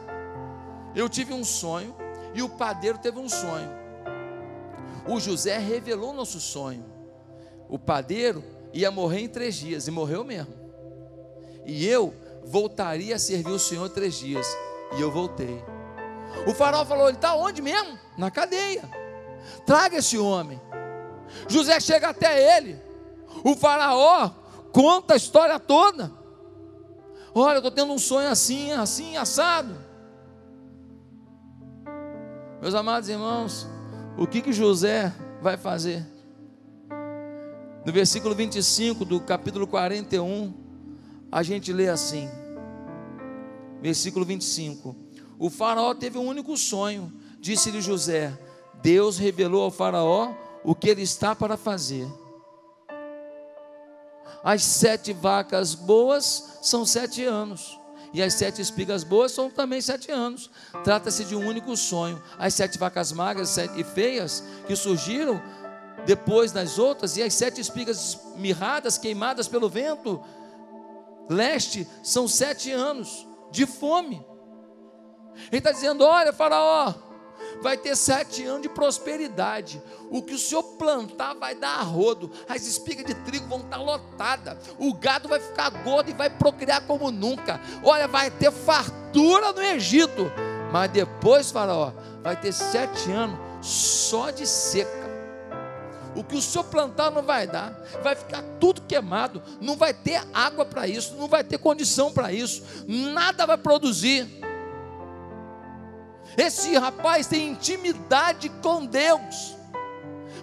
[0.94, 1.94] Eu tive um sonho
[2.34, 3.70] e o padeiro teve um sonho.
[5.08, 6.84] O José revelou nosso sonho.
[7.68, 10.54] o padeiro ia morrer em três dias, e morreu mesmo.
[11.64, 12.12] E eu
[12.44, 14.46] voltaria a servir o Senhor três dias,
[14.96, 15.62] e eu voltei.
[16.46, 17.98] O faraó falou: ele está onde mesmo?
[18.16, 18.82] Na cadeia.
[19.66, 20.60] Traga esse homem.
[21.48, 22.78] José chega até ele.
[23.44, 24.30] O faraó
[24.72, 26.12] conta a história toda.
[27.34, 29.74] Olha, eu estou tendo um sonho assim, assim, assado.
[32.60, 33.66] Meus amados irmãos,
[34.16, 36.06] o que que José vai fazer?
[37.84, 40.61] No versículo 25 do capítulo 41,
[41.32, 42.28] a gente lê assim:
[43.80, 44.94] versículo 25:
[45.38, 47.10] O Faraó teve um único sonho,
[47.40, 48.38] disse-lhe José:
[48.82, 52.06] Deus revelou ao Faraó o que ele está para fazer.
[54.44, 57.78] As sete vacas boas são sete anos,
[58.12, 60.50] e as sete espigas boas são também sete anos.
[60.84, 62.20] Trata-se de um único sonho.
[62.38, 65.40] As sete vacas magras e feias que surgiram
[66.04, 70.20] depois das outras, e as sete espigas mirradas, queimadas pelo vento,
[71.28, 74.24] leste, são sete anos de fome.
[75.50, 76.94] Ele está dizendo: olha, Faraó,
[77.62, 79.82] vai ter sete anos de prosperidade.
[80.10, 84.58] O que o senhor plantar vai dar arrodo, as espigas de trigo vão estar lotadas,
[84.78, 87.60] o gado vai ficar gordo e vai procriar como nunca.
[87.82, 90.30] Olha, vai ter fartura no Egito,
[90.70, 91.92] mas depois, Faraó,
[92.22, 95.01] vai ter sete anos só de seca.
[96.14, 100.22] O que o senhor plantar não vai dar, vai ficar tudo queimado, não vai ter
[100.34, 104.28] água para isso, não vai ter condição para isso, nada vai produzir.
[106.36, 109.56] Esse rapaz tem intimidade com Deus,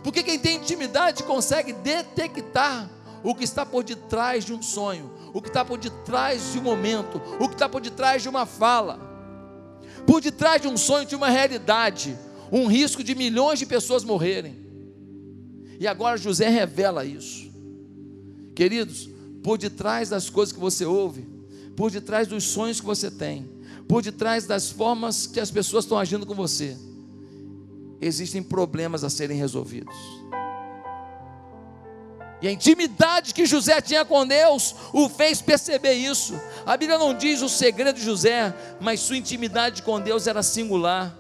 [0.04, 2.90] porque quem tem intimidade consegue detectar
[3.24, 6.64] o que está por detrás de um sonho, o que está por detrás de um
[6.64, 9.00] momento, o que está por detrás de uma fala,
[10.08, 12.18] por detrás de um sonho, de uma realidade,
[12.52, 14.69] um risco de milhões de pessoas morrerem.
[15.80, 17.50] E agora José revela isso.
[18.54, 19.10] Queridos,
[19.42, 21.26] por detrás das coisas que você ouve,
[21.76, 23.50] por detrás dos sonhos que você tem,
[23.88, 26.78] por detrás das formas que as pessoas estão agindo com você,
[28.02, 29.96] existem problemas a serem resolvidos.
[32.42, 36.40] E a intimidade que José tinha com Deus o fez perceber isso.
[36.66, 41.19] A Bíblia não diz o segredo de José, mas sua intimidade com Deus era singular.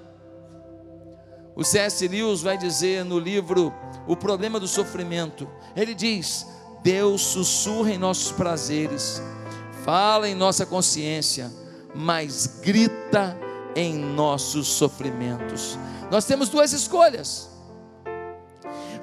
[1.60, 2.08] O C.S.
[2.08, 3.74] Lewis vai dizer no livro
[4.08, 5.46] O Problema do Sofrimento:
[5.76, 6.48] ele diz,
[6.82, 9.22] Deus sussurra em nossos prazeres,
[9.84, 11.52] fala em nossa consciência,
[11.94, 13.38] mas grita
[13.76, 15.78] em nossos sofrimentos.
[16.10, 17.50] Nós temos duas escolhas.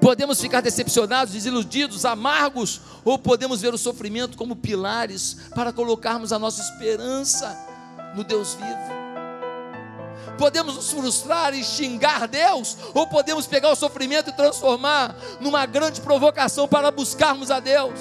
[0.00, 6.38] Podemos ficar decepcionados, desiludidos, amargos, ou podemos ver o sofrimento como pilares para colocarmos a
[6.38, 7.54] nossa esperança
[8.14, 9.05] no Deus vivo.
[10.38, 16.00] Podemos nos frustrar e xingar Deus, ou podemos pegar o sofrimento e transformar numa grande
[16.00, 17.98] provocação para buscarmos a Deus.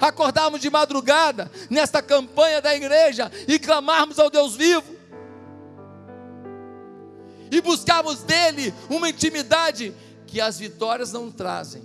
[0.00, 4.96] Acordarmos de madrugada nesta campanha da igreja e clamarmos ao Deus vivo.
[7.50, 9.94] E buscarmos dele uma intimidade
[10.26, 11.82] que as vitórias não trazem,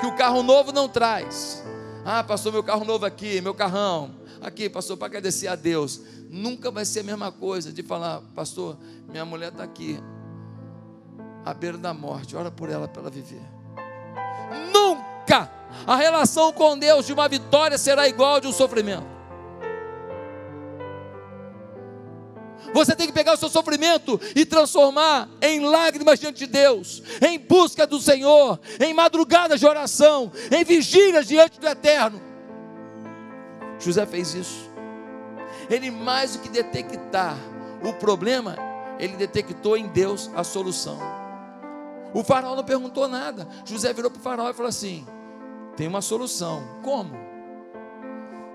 [0.00, 1.62] que o carro novo não traz.
[2.04, 4.21] Ah, passou meu carro novo aqui, meu carrão.
[4.42, 6.00] Aqui, pastor, para agradecer a Deus
[6.32, 9.98] nunca vai ser a mesma coisa de falar, pastor, minha mulher está aqui,
[11.44, 13.42] à beira da morte, ora por ela para ela viver.
[14.72, 15.50] Nunca
[15.86, 19.12] a relação com Deus de uma vitória será igual de um sofrimento.
[22.72, 27.38] Você tem que pegar o seu sofrimento e transformar em lágrimas diante de Deus, em
[27.38, 32.31] busca do Senhor, em madrugadas de oração, em vigílias diante do Eterno.
[33.82, 34.72] José fez isso
[35.68, 37.36] ele mais do que detectar
[37.82, 38.56] o problema,
[38.98, 40.98] ele detectou em Deus a solução.
[42.14, 43.48] O faraó não perguntou nada.
[43.64, 45.06] José virou para o faraó e falou assim:
[45.76, 46.62] tem uma solução.
[46.82, 47.10] Como?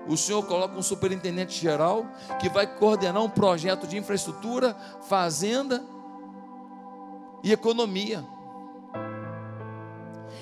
[0.06, 2.06] O senhor coloca um superintendente geral
[2.40, 5.84] que vai coordenar um projeto de infraestrutura, fazenda
[7.42, 8.24] e economia.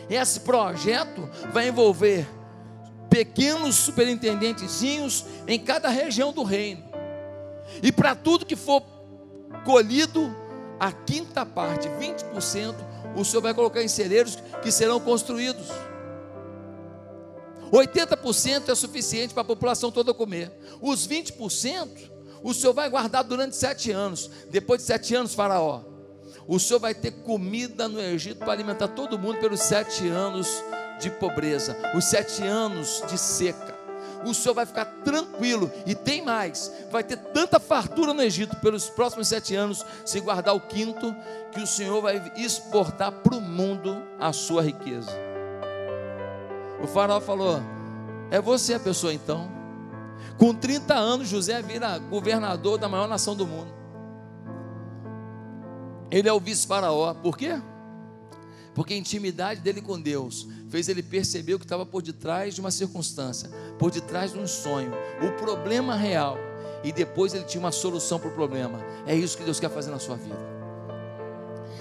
[0.09, 2.28] Esse projeto vai envolver
[3.16, 6.84] pequenos superintendentezinhos em cada região do reino.
[7.82, 8.82] E para tudo que for
[9.64, 10.36] colhido,
[10.78, 12.74] a quinta parte, 20%,
[13.16, 15.68] o Senhor vai colocar em celeiros que serão construídos.
[17.72, 20.52] 80% é suficiente para a população toda comer.
[20.82, 21.88] Os 20%,
[22.42, 24.30] o Senhor vai guardar durante sete anos.
[24.50, 25.80] Depois de sete anos, Faraó,
[26.46, 30.62] o Senhor vai ter comida no Egito para alimentar todo mundo pelos sete anos
[31.01, 33.76] de pobreza, os sete anos de seca,
[34.24, 35.70] o senhor vai ficar tranquilo.
[35.84, 40.55] E tem mais: vai ter tanta fartura no Egito pelos próximos sete anos, se guardar
[40.55, 41.14] o quinto,
[41.53, 45.11] que o senhor vai exportar para o mundo a sua riqueza.
[46.82, 47.61] O faraó falou:
[48.30, 49.55] É você a pessoa então.
[50.38, 53.74] Com 30 anos, José vira governador da maior nação do mundo.
[56.11, 57.14] Ele é o vice-faraó.
[57.14, 57.61] Por quê?
[58.76, 62.60] Porque a intimidade dele com Deus fez ele perceber o que estava por detrás de
[62.60, 63.48] uma circunstância,
[63.78, 66.36] por detrás de um sonho, o problema real.
[66.84, 68.78] E depois ele tinha uma solução para o problema.
[69.06, 70.36] É isso que Deus quer fazer na sua vida.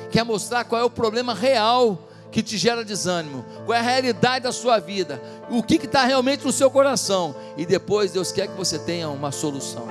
[0.10, 4.46] Quer mostrar qual é o problema real que te gera desânimo, qual é a realidade
[4.46, 8.56] da sua vida, o que está realmente no seu coração, e depois Deus quer que
[8.56, 9.86] você tenha uma solução.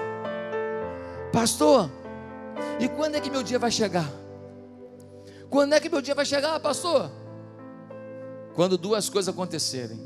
[1.30, 1.90] Pastor,
[2.80, 4.10] e quando é que meu dia vai chegar?
[5.50, 7.10] Quando é que meu dia vai chegar, pastor?
[8.54, 9.98] Quando duas coisas acontecerem.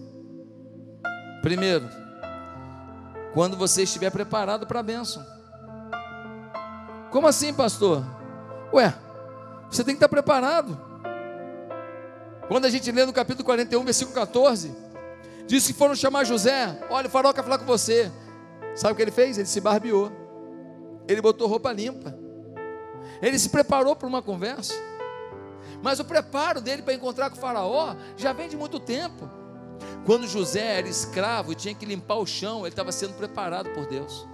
[1.42, 1.88] Primeiro,
[3.32, 5.24] quando você estiver preparado para a bênção.
[7.10, 8.04] Como assim, pastor?
[8.72, 8.94] Ué,
[9.70, 10.78] você tem que estar preparado.
[12.48, 14.74] Quando a gente lê no capítulo 41, versículo 14,
[15.46, 16.78] diz que foram chamar José.
[16.90, 18.10] Olha, o farol quer falar com você.
[18.74, 19.36] Sabe o que ele fez?
[19.36, 20.10] Ele se barbeou.
[21.06, 22.16] Ele botou roupa limpa.
[23.20, 24.74] Ele se preparou para uma conversa.
[25.82, 29.30] Mas o preparo dele para encontrar com o faraó já vem de muito tempo.
[30.04, 33.86] Quando José era escravo e tinha que limpar o chão, ele estava sendo preparado por
[33.86, 34.26] Deus.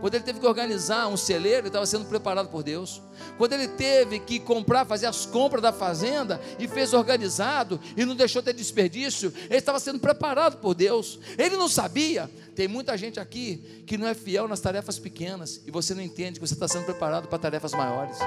[0.00, 3.02] Quando ele teve que organizar um celeiro, ele estava sendo preparado por Deus.
[3.36, 8.14] Quando ele teve que comprar, fazer as compras da fazenda e fez organizado e não
[8.14, 11.18] deixou ter desperdício, ele estava sendo preparado por Deus.
[11.36, 12.30] Ele não sabia.
[12.54, 16.38] Tem muita gente aqui que não é fiel nas tarefas pequenas e você não entende
[16.38, 18.18] que você está sendo preparado para tarefas maiores.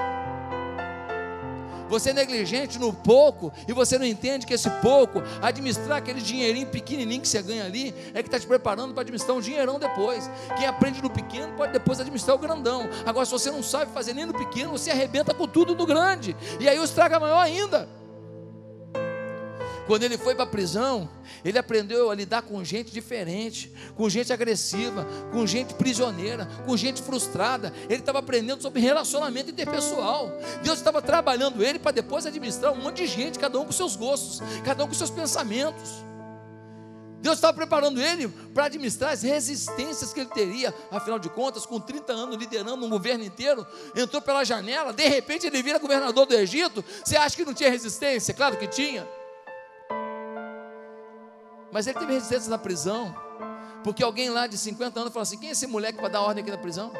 [1.92, 6.66] Você é negligente no pouco e você não entende que esse pouco, administrar aquele dinheirinho
[6.66, 10.30] pequenininho que você ganha ali, é que está te preparando para administrar um dinheirão depois.
[10.56, 12.88] Quem aprende no pequeno pode depois administrar o grandão.
[13.04, 16.34] Agora, se você não sabe fazer nem no pequeno, você arrebenta com tudo no grande.
[16.58, 17.86] E aí o estraga maior ainda.
[19.86, 21.10] Quando ele foi para a prisão,
[21.44, 27.02] ele aprendeu a lidar com gente diferente, com gente agressiva, com gente prisioneira, com gente
[27.02, 27.72] frustrada.
[27.88, 30.30] Ele estava aprendendo sobre relacionamento interpessoal.
[30.62, 33.96] Deus estava trabalhando ele para depois administrar um monte de gente, cada um com seus
[33.96, 35.90] gostos, cada um com seus pensamentos.
[37.22, 40.74] Deus estava preparando ele para administrar as resistências que ele teria.
[40.90, 43.64] Afinal de contas, com 30 anos liderando um governo inteiro,
[43.94, 46.84] entrou pela janela, de repente ele vira governador do Egito.
[47.04, 48.34] Você acha que não tinha resistência?
[48.34, 49.06] Claro que tinha.
[51.72, 53.16] Mas ele teve resistência na prisão,
[53.82, 56.42] porque alguém lá de 50 anos falou assim: quem é esse moleque para dar ordem
[56.42, 56.92] aqui na prisão?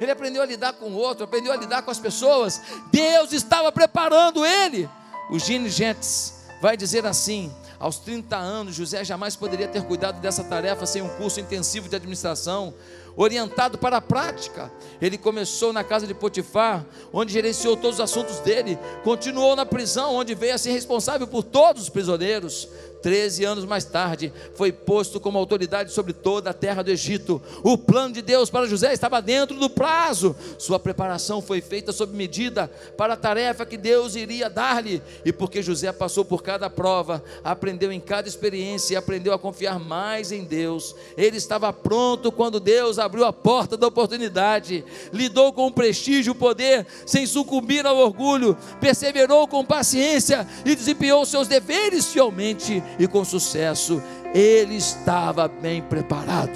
[0.00, 2.60] Ele aprendeu a lidar com o outro, aprendeu a lidar com as pessoas.
[2.90, 4.88] Deus estava preparando ele.
[5.30, 10.44] O Gene Gentes vai dizer assim: aos 30 anos, José jamais poderia ter cuidado dessa
[10.44, 12.72] tarefa sem um curso intensivo de administração,
[13.16, 14.70] orientado para a prática.
[15.00, 20.14] Ele começou na casa de Potifar, onde gerenciou todos os assuntos dele, continuou na prisão,
[20.14, 22.68] onde veio a ser responsável por todos os prisioneiros.
[23.02, 27.42] Treze anos mais tarde, foi posto como autoridade sobre toda a terra do Egito.
[27.64, 30.36] O plano de Deus para José estava dentro do prazo.
[30.56, 35.02] Sua preparação foi feita sob medida para a tarefa que Deus iria dar-lhe.
[35.24, 39.80] E porque José passou por cada prova, aprendeu em cada experiência e aprendeu a confiar
[39.80, 40.94] mais em Deus.
[41.16, 44.84] Ele estava pronto quando Deus abriu a porta da oportunidade.
[45.12, 48.56] Lidou com o prestígio e o poder sem sucumbir ao orgulho.
[48.80, 54.02] Perseverou com paciência e desempenhou seus deveres fielmente e com sucesso.
[54.34, 56.52] Ele estava bem preparado.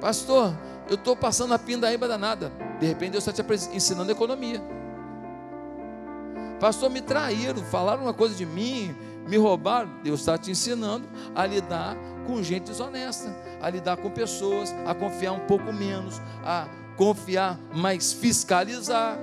[0.00, 0.54] Pastor,
[0.88, 2.52] eu estou passando a pindaíba danada.
[2.78, 4.60] De repente Deus está te ensinando economia.
[6.60, 8.94] Pastor, me traíram, falaram uma coisa de mim,
[9.26, 9.90] me roubaram.
[10.02, 11.96] Deus está te ensinando a lidar
[12.26, 18.12] com gente desonesta, a lidar com pessoas, a confiar um pouco menos, a confiar, mas
[18.12, 19.18] fiscalizar.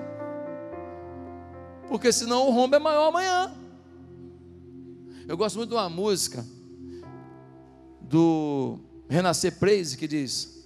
[1.88, 3.61] Porque senão o rombo é maior amanhã.
[5.28, 6.46] Eu gosto muito de uma música
[8.02, 10.66] do Renascer Praise que diz: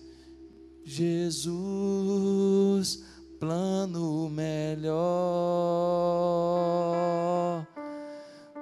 [0.84, 1.53] Jesus,
[3.39, 4.95] plano melhor,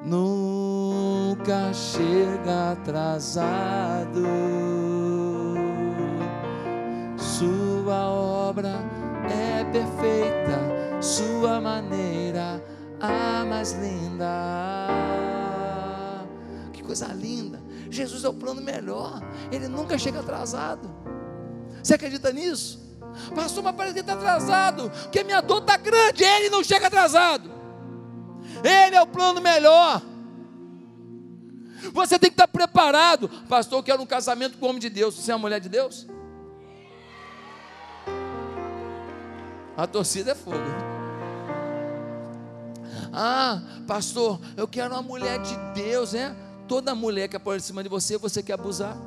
[0.04, 4.24] nunca chega atrasado.
[7.18, 8.80] Sua obra
[9.30, 12.64] é perfeita, sua maneira
[13.00, 15.33] a mais linda
[16.94, 17.60] coisa linda.
[17.90, 19.20] Jesus é o plano melhor.
[19.52, 20.90] Ele nunca chega atrasado.
[21.82, 22.80] Você acredita nisso?
[23.36, 24.92] Pastor, mas parece que está atrasado.
[24.92, 26.24] Porque minha dor está grande.
[26.24, 27.52] Ele não chega atrasado.
[28.64, 30.02] Ele é o plano melhor.
[31.92, 33.28] Você tem que estar preparado.
[33.50, 35.16] Pastor, eu quero um casamento com o homem de Deus.
[35.16, 36.08] Você é uma mulher de Deus?
[39.76, 40.58] A torcida é fogo.
[43.12, 46.36] Ah, pastor, eu quero uma mulher de Deus, né?
[46.68, 48.98] Toda mulher que aparece em cima de você, você quer abusar.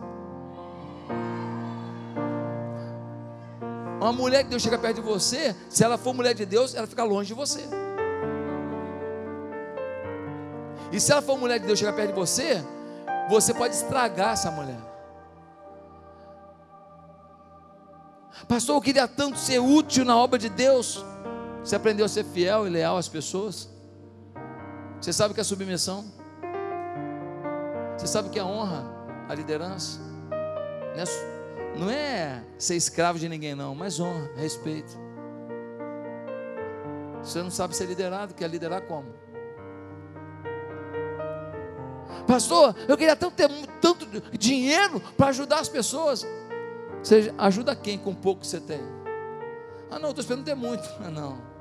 [4.00, 6.86] Uma mulher que Deus chega perto de você, se ela for mulher de Deus, ela
[6.86, 7.62] fica longe de você.
[10.92, 12.62] E se ela for mulher de Deus chegar perto de você,
[13.28, 14.78] você pode estragar essa mulher.
[18.46, 21.04] Pastor, eu queria tanto ser útil na obra de Deus.
[21.64, 23.68] Você aprendeu a ser fiel e leal às pessoas?
[25.00, 26.04] Você sabe o que é submissão?
[27.96, 28.84] Você sabe o que é honra,
[29.28, 30.00] a liderança?
[31.78, 34.96] Não é ser escravo de ninguém, não, mas honra, respeito.
[37.22, 39.12] Você não sabe ser liderado, quer liderar como?
[42.26, 43.48] Pastor, eu queria tanto ter
[43.80, 46.26] tanto dinheiro para ajudar as pessoas.
[47.02, 48.80] Você ajuda quem com pouco que você tem?
[49.90, 50.88] Ah, não, estou esperando ter muito.
[51.00, 51.56] Ah, não.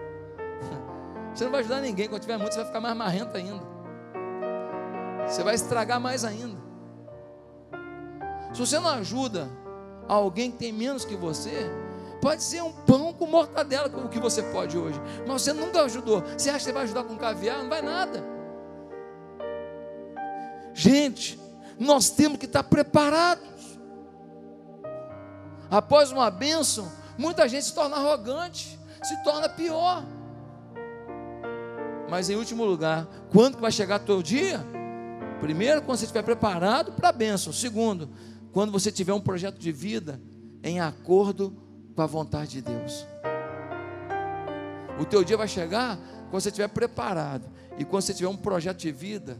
[1.33, 2.07] Você não vai ajudar ninguém.
[2.07, 3.74] Quando tiver muito, você vai ficar mais marrento ainda.
[5.27, 6.59] Você vai estragar mais ainda.
[8.53, 9.49] Se você não ajuda
[10.07, 11.69] alguém que tem menos que você,
[12.21, 14.99] pode ser um pão com mortadela, como que você pode hoje.
[15.27, 16.23] Mas você nunca ajudou.
[16.37, 17.57] Você acha que vai ajudar com caviar?
[17.57, 18.23] Não vai nada.
[20.73, 21.39] Gente,
[21.79, 23.79] nós temos que estar preparados.
[25.69, 30.03] Após uma bênção, muita gente se torna arrogante, se torna pior.
[32.09, 34.63] Mas em último lugar, quando vai chegar o teu dia?
[35.45, 37.53] Primeiro, quando você estiver preparado para a bênção.
[37.53, 38.09] Segundo,
[38.51, 40.19] quando você tiver um projeto de vida
[40.63, 41.55] em acordo
[41.95, 43.05] com a vontade de Deus.
[44.99, 45.99] O teu dia vai chegar
[46.31, 49.39] quando você estiver preparado e quando você tiver um projeto de vida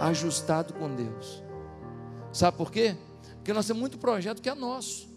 [0.00, 1.44] ajustado com Deus.
[2.32, 2.96] Sabe por quê?
[3.36, 5.08] Porque nós temos muito projeto que é nosso.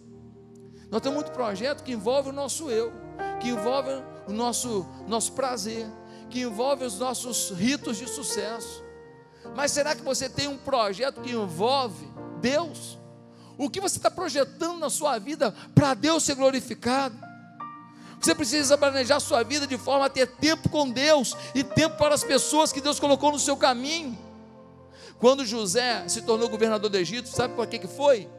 [0.92, 2.94] Nós temos muito projeto que envolve o nosso eu,
[3.40, 3.90] que envolve
[4.28, 5.88] o nosso, nosso prazer,
[6.30, 8.91] que envolve os nossos ritos de sucesso.
[9.56, 12.08] Mas será que você tem um projeto que envolve
[12.40, 12.98] Deus?
[13.58, 17.16] O que você está projetando na sua vida para Deus ser glorificado?
[18.20, 22.14] Você precisa planejar sua vida de forma a ter tempo com Deus e tempo para
[22.14, 24.18] as pessoas que Deus colocou no seu caminho.
[25.20, 28.30] Quando José se tornou governador do Egito, sabe por que, que foi?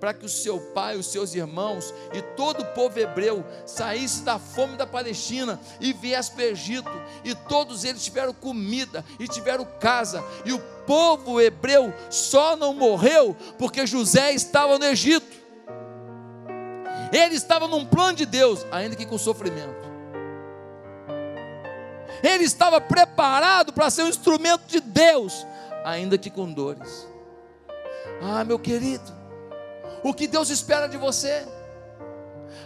[0.00, 4.38] Para que o seu pai, os seus irmãos e todo o povo hebreu saísse da
[4.38, 6.90] fome da Palestina e viesse para o Egito,
[7.24, 13.34] e todos eles tiveram comida e tiveram casa, e o povo hebreu só não morreu
[13.58, 15.36] porque José estava no Egito.
[17.12, 19.86] Ele estava num plano de Deus, ainda que com sofrimento.
[22.22, 25.46] Ele estava preparado para ser um instrumento de Deus,
[25.84, 27.06] ainda que com dores.
[28.22, 29.15] Ah, meu querido,
[30.02, 31.46] o que Deus espera de você?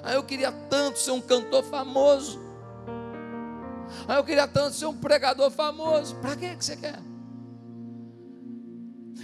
[0.02, 2.40] Ah, eu queria tanto ser um cantor famoso.
[4.08, 6.16] Ah, eu queria tanto ser um pregador famoso.
[6.16, 6.98] Para que você quer?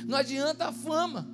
[0.06, 1.26] Não adianta a fama.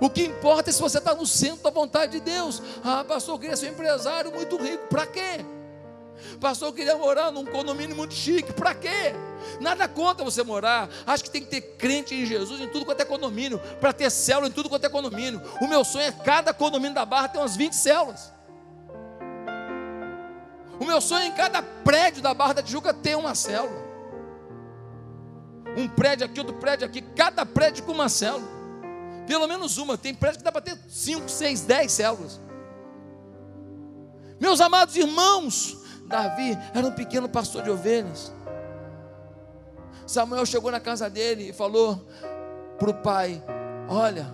[0.00, 2.62] O que importa é se você está no centro da vontade de Deus.
[2.82, 4.86] Ah, pastor, eu queria ser um empresário muito rico.
[4.88, 5.44] Para quê?
[6.40, 8.52] Pastor, eu queria morar num condomínio muito chique.
[8.52, 9.14] Para quê?
[9.60, 10.88] Nada contra você morar.
[11.06, 13.58] Acho que tem que ter crente em Jesus em tudo quanto é condomínio.
[13.80, 15.40] Para ter célula em tudo quanto é condomínio.
[15.60, 18.32] O meu sonho é cada condomínio da Barra ter umas 20 células.
[20.78, 23.90] O meu sonho é em cada prédio da Barra da Tijuca ter uma célula.
[25.76, 27.02] Um prédio aqui, outro prédio aqui.
[27.02, 28.48] Cada prédio com uma célula.
[29.26, 29.98] Pelo menos uma.
[29.98, 32.40] Tem prédio que dá para ter 5, 6, 10 células.
[34.40, 35.76] Meus amados irmãos,
[36.10, 38.32] Davi era um pequeno pastor de ovelhas.
[40.04, 42.04] Samuel chegou na casa dele e falou
[42.80, 43.40] para o pai:
[43.88, 44.26] Olha,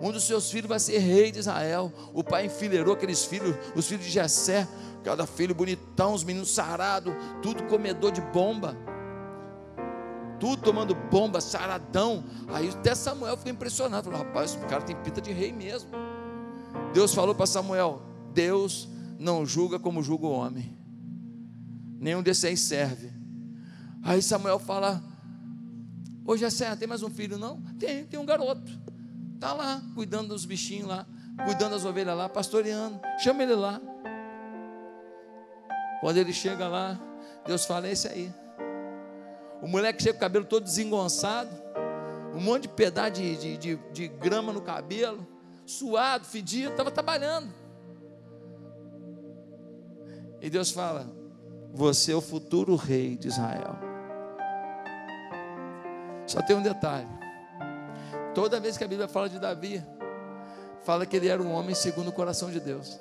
[0.00, 1.92] um dos seus filhos vai ser rei de Israel.
[2.12, 4.66] O pai enfileirou aqueles filhos, os filhos de Jessé,
[5.04, 8.76] cada filho bonitão, os meninos sarados, tudo comedor de bomba.
[10.40, 12.24] Tudo tomando bomba, saradão.
[12.48, 14.10] Aí até Samuel ficou impressionado.
[14.10, 15.88] Falou: Rapaz, o cara tem pinta de rei mesmo.
[16.92, 18.02] Deus falou para Samuel:
[18.34, 18.88] Deus
[19.20, 20.81] não julga como julga o homem
[22.02, 23.12] nenhum desses serve.
[24.02, 25.00] Aí Samuel fala:
[26.42, 27.38] é certo, tem mais um filho?
[27.38, 27.62] Não?
[27.78, 28.70] Tem, tem um garoto.
[29.34, 31.06] Está lá, cuidando dos bichinhos lá,
[31.44, 33.00] cuidando das ovelhas lá, pastoreando.
[33.20, 33.80] Chama ele lá.
[36.00, 37.00] Quando ele chega lá,
[37.46, 38.34] Deus fala: Esse aí.
[39.62, 41.50] O moleque chega com o cabelo todo desengonçado,
[42.34, 45.24] um monte de pedaço de, de, de, de grama no cabelo,
[45.64, 47.48] suado, fedido, estava trabalhando.
[50.40, 51.21] E Deus fala:
[51.72, 53.76] você é o futuro rei de Israel.
[56.26, 57.08] Só tem um detalhe.
[58.34, 59.82] Toda vez que a Bíblia fala de Davi,
[60.84, 63.00] fala que ele era um homem segundo o coração de Deus.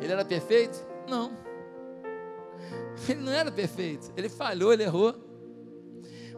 [0.00, 0.84] Ele era perfeito?
[1.08, 1.32] Não.
[3.08, 4.12] Ele não era perfeito.
[4.16, 5.14] Ele falhou, ele errou.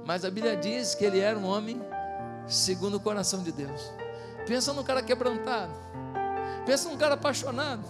[0.04, 1.80] Mas a Bíblia diz que ele era um homem
[2.46, 3.92] segundo o coração de Deus.
[4.46, 5.72] Pensa num cara quebrantado.
[6.66, 7.84] Pensa num cara apaixonado.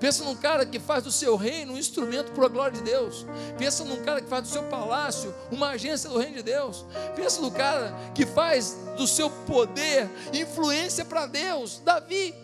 [0.00, 3.24] Pensa num cara que faz do seu reino um instrumento para a glória de Deus.
[3.56, 6.84] Pensa num cara que faz do seu palácio uma agência do reino de Deus.
[7.16, 11.80] Pensa no cara que faz do seu poder influência para Deus.
[11.84, 12.34] Davi,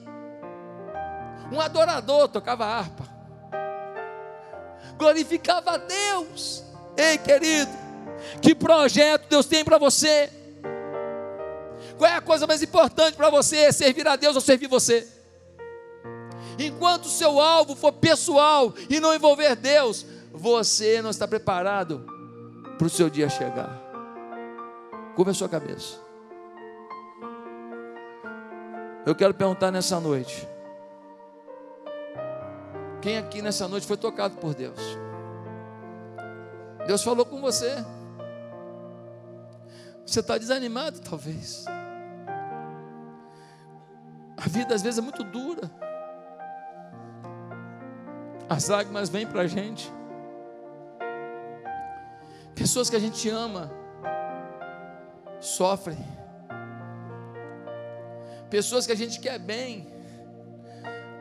[1.53, 3.05] um adorador, tocava harpa,
[4.97, 6.63] glorificava a Deus.
[6.97, 7.71] Ei, querido,
[8.41, 10.31] que projeto Deus tem para você?
[11.99, 13.71] Qual é a coisa mais importante para você?
[13.73, 15.20] Servir a Deus ou servir você?
[16.61, 22.05] Enquanto o seu alvo for pessoal e não envolver Deus, você não está preparado
[22.77, 23.81] para o seu dia chegar.
[25.17, 25.99] Curva a sua cabeça.
[29.07, 30.47] Eu quero perguntar nessa noite:
[33.01, 34.79] quem aqui nessa noite foi tocado por Deus?
[36.87, 37.75] Deus falou com você.
[40.05, 41.65] Você está desanimado, talvez.
[44.37, 45.90] A vida às vezes é muito dura.
[48.51, 49.89] As lágrimas vêm para a gente.
[52.53, 53.71] Pessoas que a gente ama
[55.39, 55.97] sofrem.
[58.51, 59.87] Pessoas que a gente quer bem,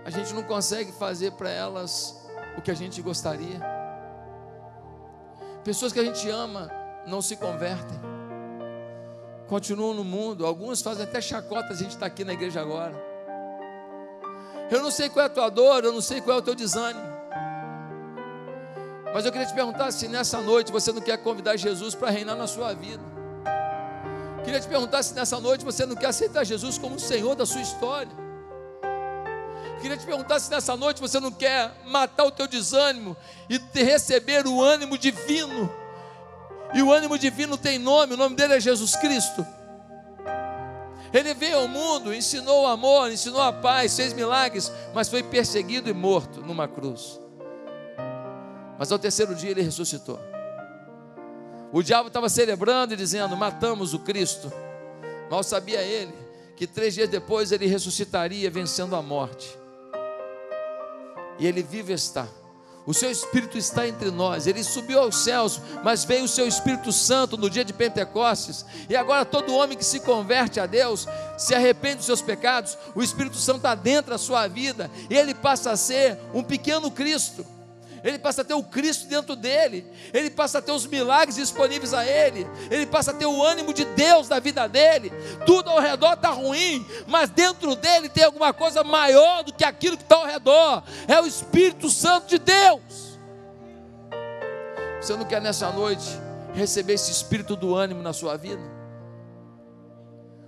[0.03, 2.19] a gente não consegue fazer para elas
[2.57, 3.61] o que a gente gostaria.
[5.63, 6.67] Pessoas que a gente ama
[7.05, 7.99] não se convertem,
[9.47, 10.47] continuam no mundo.
[10.47, 12.95] Alguns fazem até chacota, a gente está aqui na igreja agora.
[14.71, 16.55] Eu não sei qual é a tua dor, eu não sei qual é o teu
[16.55, 17.18] desânimo.
[19.13, 22.35] Mas eu queria te perguntar se nessa noite você não quer convidar Jesus para reinar
[22.35, 23.03] na sua vida.
[24.43, 27.45] Queria te perguntar se nessa noite você não quer aceitar Jesus como o Senhor da
[27.45, 28.11] sua história.
[29.81, 33.15] Queria te perguntar se nessa noite você não quer matar o teu desânimo
[33.49, 35.71] e receber o ânimo divino.
[36.73, 39.45] E o ânimo divino tem nome, o nome dele é Jesus Cristo.
[41.11, 45.89] Ele veio ao mundo, ensinou o amor, ensinou a paz, fez milagres, mas foi perseguido
[45.89, 47.19] e morto numa cruz.
[48.79, 50.17] Mas ao terceiro dia ele ressuscitou.
[51.73, 54.51] O diabo estava celebrando e dizendo: Matamos o Cristo.
[55.29, 56.13] Mal sabia ele
[56.55, 59.59] que três dias depois ele ressuscitaria, vencendo a morte.
[61.37, 62.25] E ele vive está.
[62.85, 64.47] O seu Espírito está entre nós.
[64.47, 68.65] Ele subiu aos céus, mas veio o seu Espírito Santo no dia de Pentecostes.
[68.89, 71.05] E agora todo homem que se converte a Deus,
[71.37, 74.89] se arrepende dos seus pecados, o Espírito Santo está dentro da sua vida.
[75.09, 77.45] E ele passa a ser um pequeno Cristo
[78.03, 81.93] ele passa a ter o Cristo dentro dele, ele passa a ter os milagres disponíveis
[81.93, 85.11] a ele, ele passa a ter o ânimo de Deus na vida dele.
[85.45, 89.97] Tudo ao redor está ruim, mas dentro dele tem alguma coisa maior do que aquilo
[89.97, 93.17] que está ao redor é o Espírito Santo de Deus.
[95.01, 96.07] Você não quer nessa noite
[96.53, 98.61] receber esse espírito do ânimo na sua vida?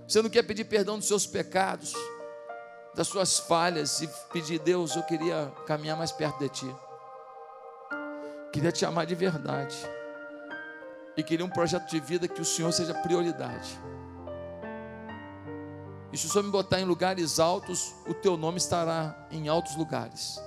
[0.06, 1.94] Você não quer pedir perdão dos seus pecados,
[2.94, 6.76] das suas falhas e pedir, Deus, eu queria caminhar mais perto de Ti.
[8.52, 9.74] Queria te amar de verdade.
[11.16, 13.78] E queria um projeto de vida que o Senhor seja prioridade.
[16.12, 19.74] E se o Senhor me botar em lugares altos, o teu nome estará em altos
[19.76, 20.38] lugares.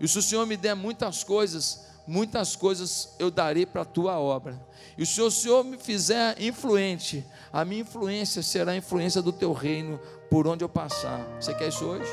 [0.00, 4.18] E se o Senhor me der muitas coisas, muitas coisas eu darei para a tua
[4.18, 4.58] obra.
[4.96, 9.52] E se o Senhor me fizer influente, a minha influência será a influência do teu
[9.52, 11.20] reino por onde eu passar.
[11.38, 12.10] Você quer isso hoje?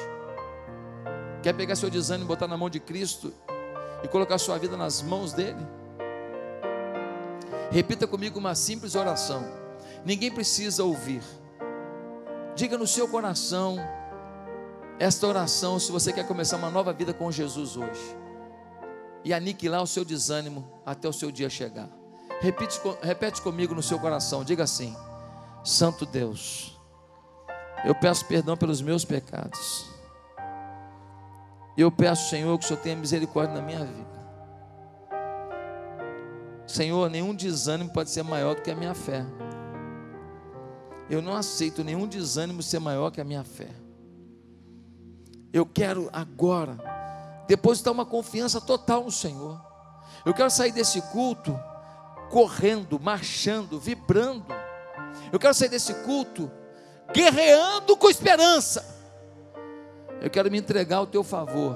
[1.42, 3.34] Quer pegar seu desânimo e botar na mão de Cristo
[4.04, 5.66] e colocar sua vida nas mãos dele?
[7.72, 9.46] Repita comigo uma simples oração.
[10.04, 11.24] Ninguém precisa ouvir.
[12.56, 13.78] Diga no seu coração
[15.00, 18.18] esta oração se você quer começar uma nova vida com Jesus hoje.
[19.24, 21.90] E aniquilar o seu desânimo até o seu dia chegar.
[22.42, 24.44] Repete, repete comigo no seu coração.
[24.44, 24.96] Diga assim:
[25.64, 26.78] Santo Deus,
[27.86, 30.01] eu peço perdão pelos meus pecados
[31.82, 34.12] eu peço, Senhor, que o Senhor tenha misericórdia na minha vida.
[36.68, 39.26] Senhor, nenhum desânimo pode ser maior do que a minha fé.
[41.10, 43.70] Eu não aceito nenhum desânimo ser maior que a minha fé.
[45.52, 46.78] Eu quero agora
[47.48, 49.60] depositar uma confiança total no Senhor.
[50.26, 51.60] Eu quero sair desse culto
[52.30, 54.46] correndo, marchando, vibrando.
[55.32, 56.50] Eu quero sair desse culto
[57.14, 58.91] guerreando com esperança.
[60.22, 61.76] Eu quero me entregar ao teu favor.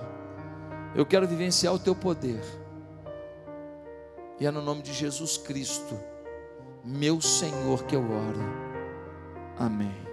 [0.96, 2.42] Eu quero vivenciar o teu poder.
[4.40, 5.98] E é no nome de Jesus Cristo,
[6.84, 8.40] meu Senhor que eu oro.
[9.58, 10.05] Amém.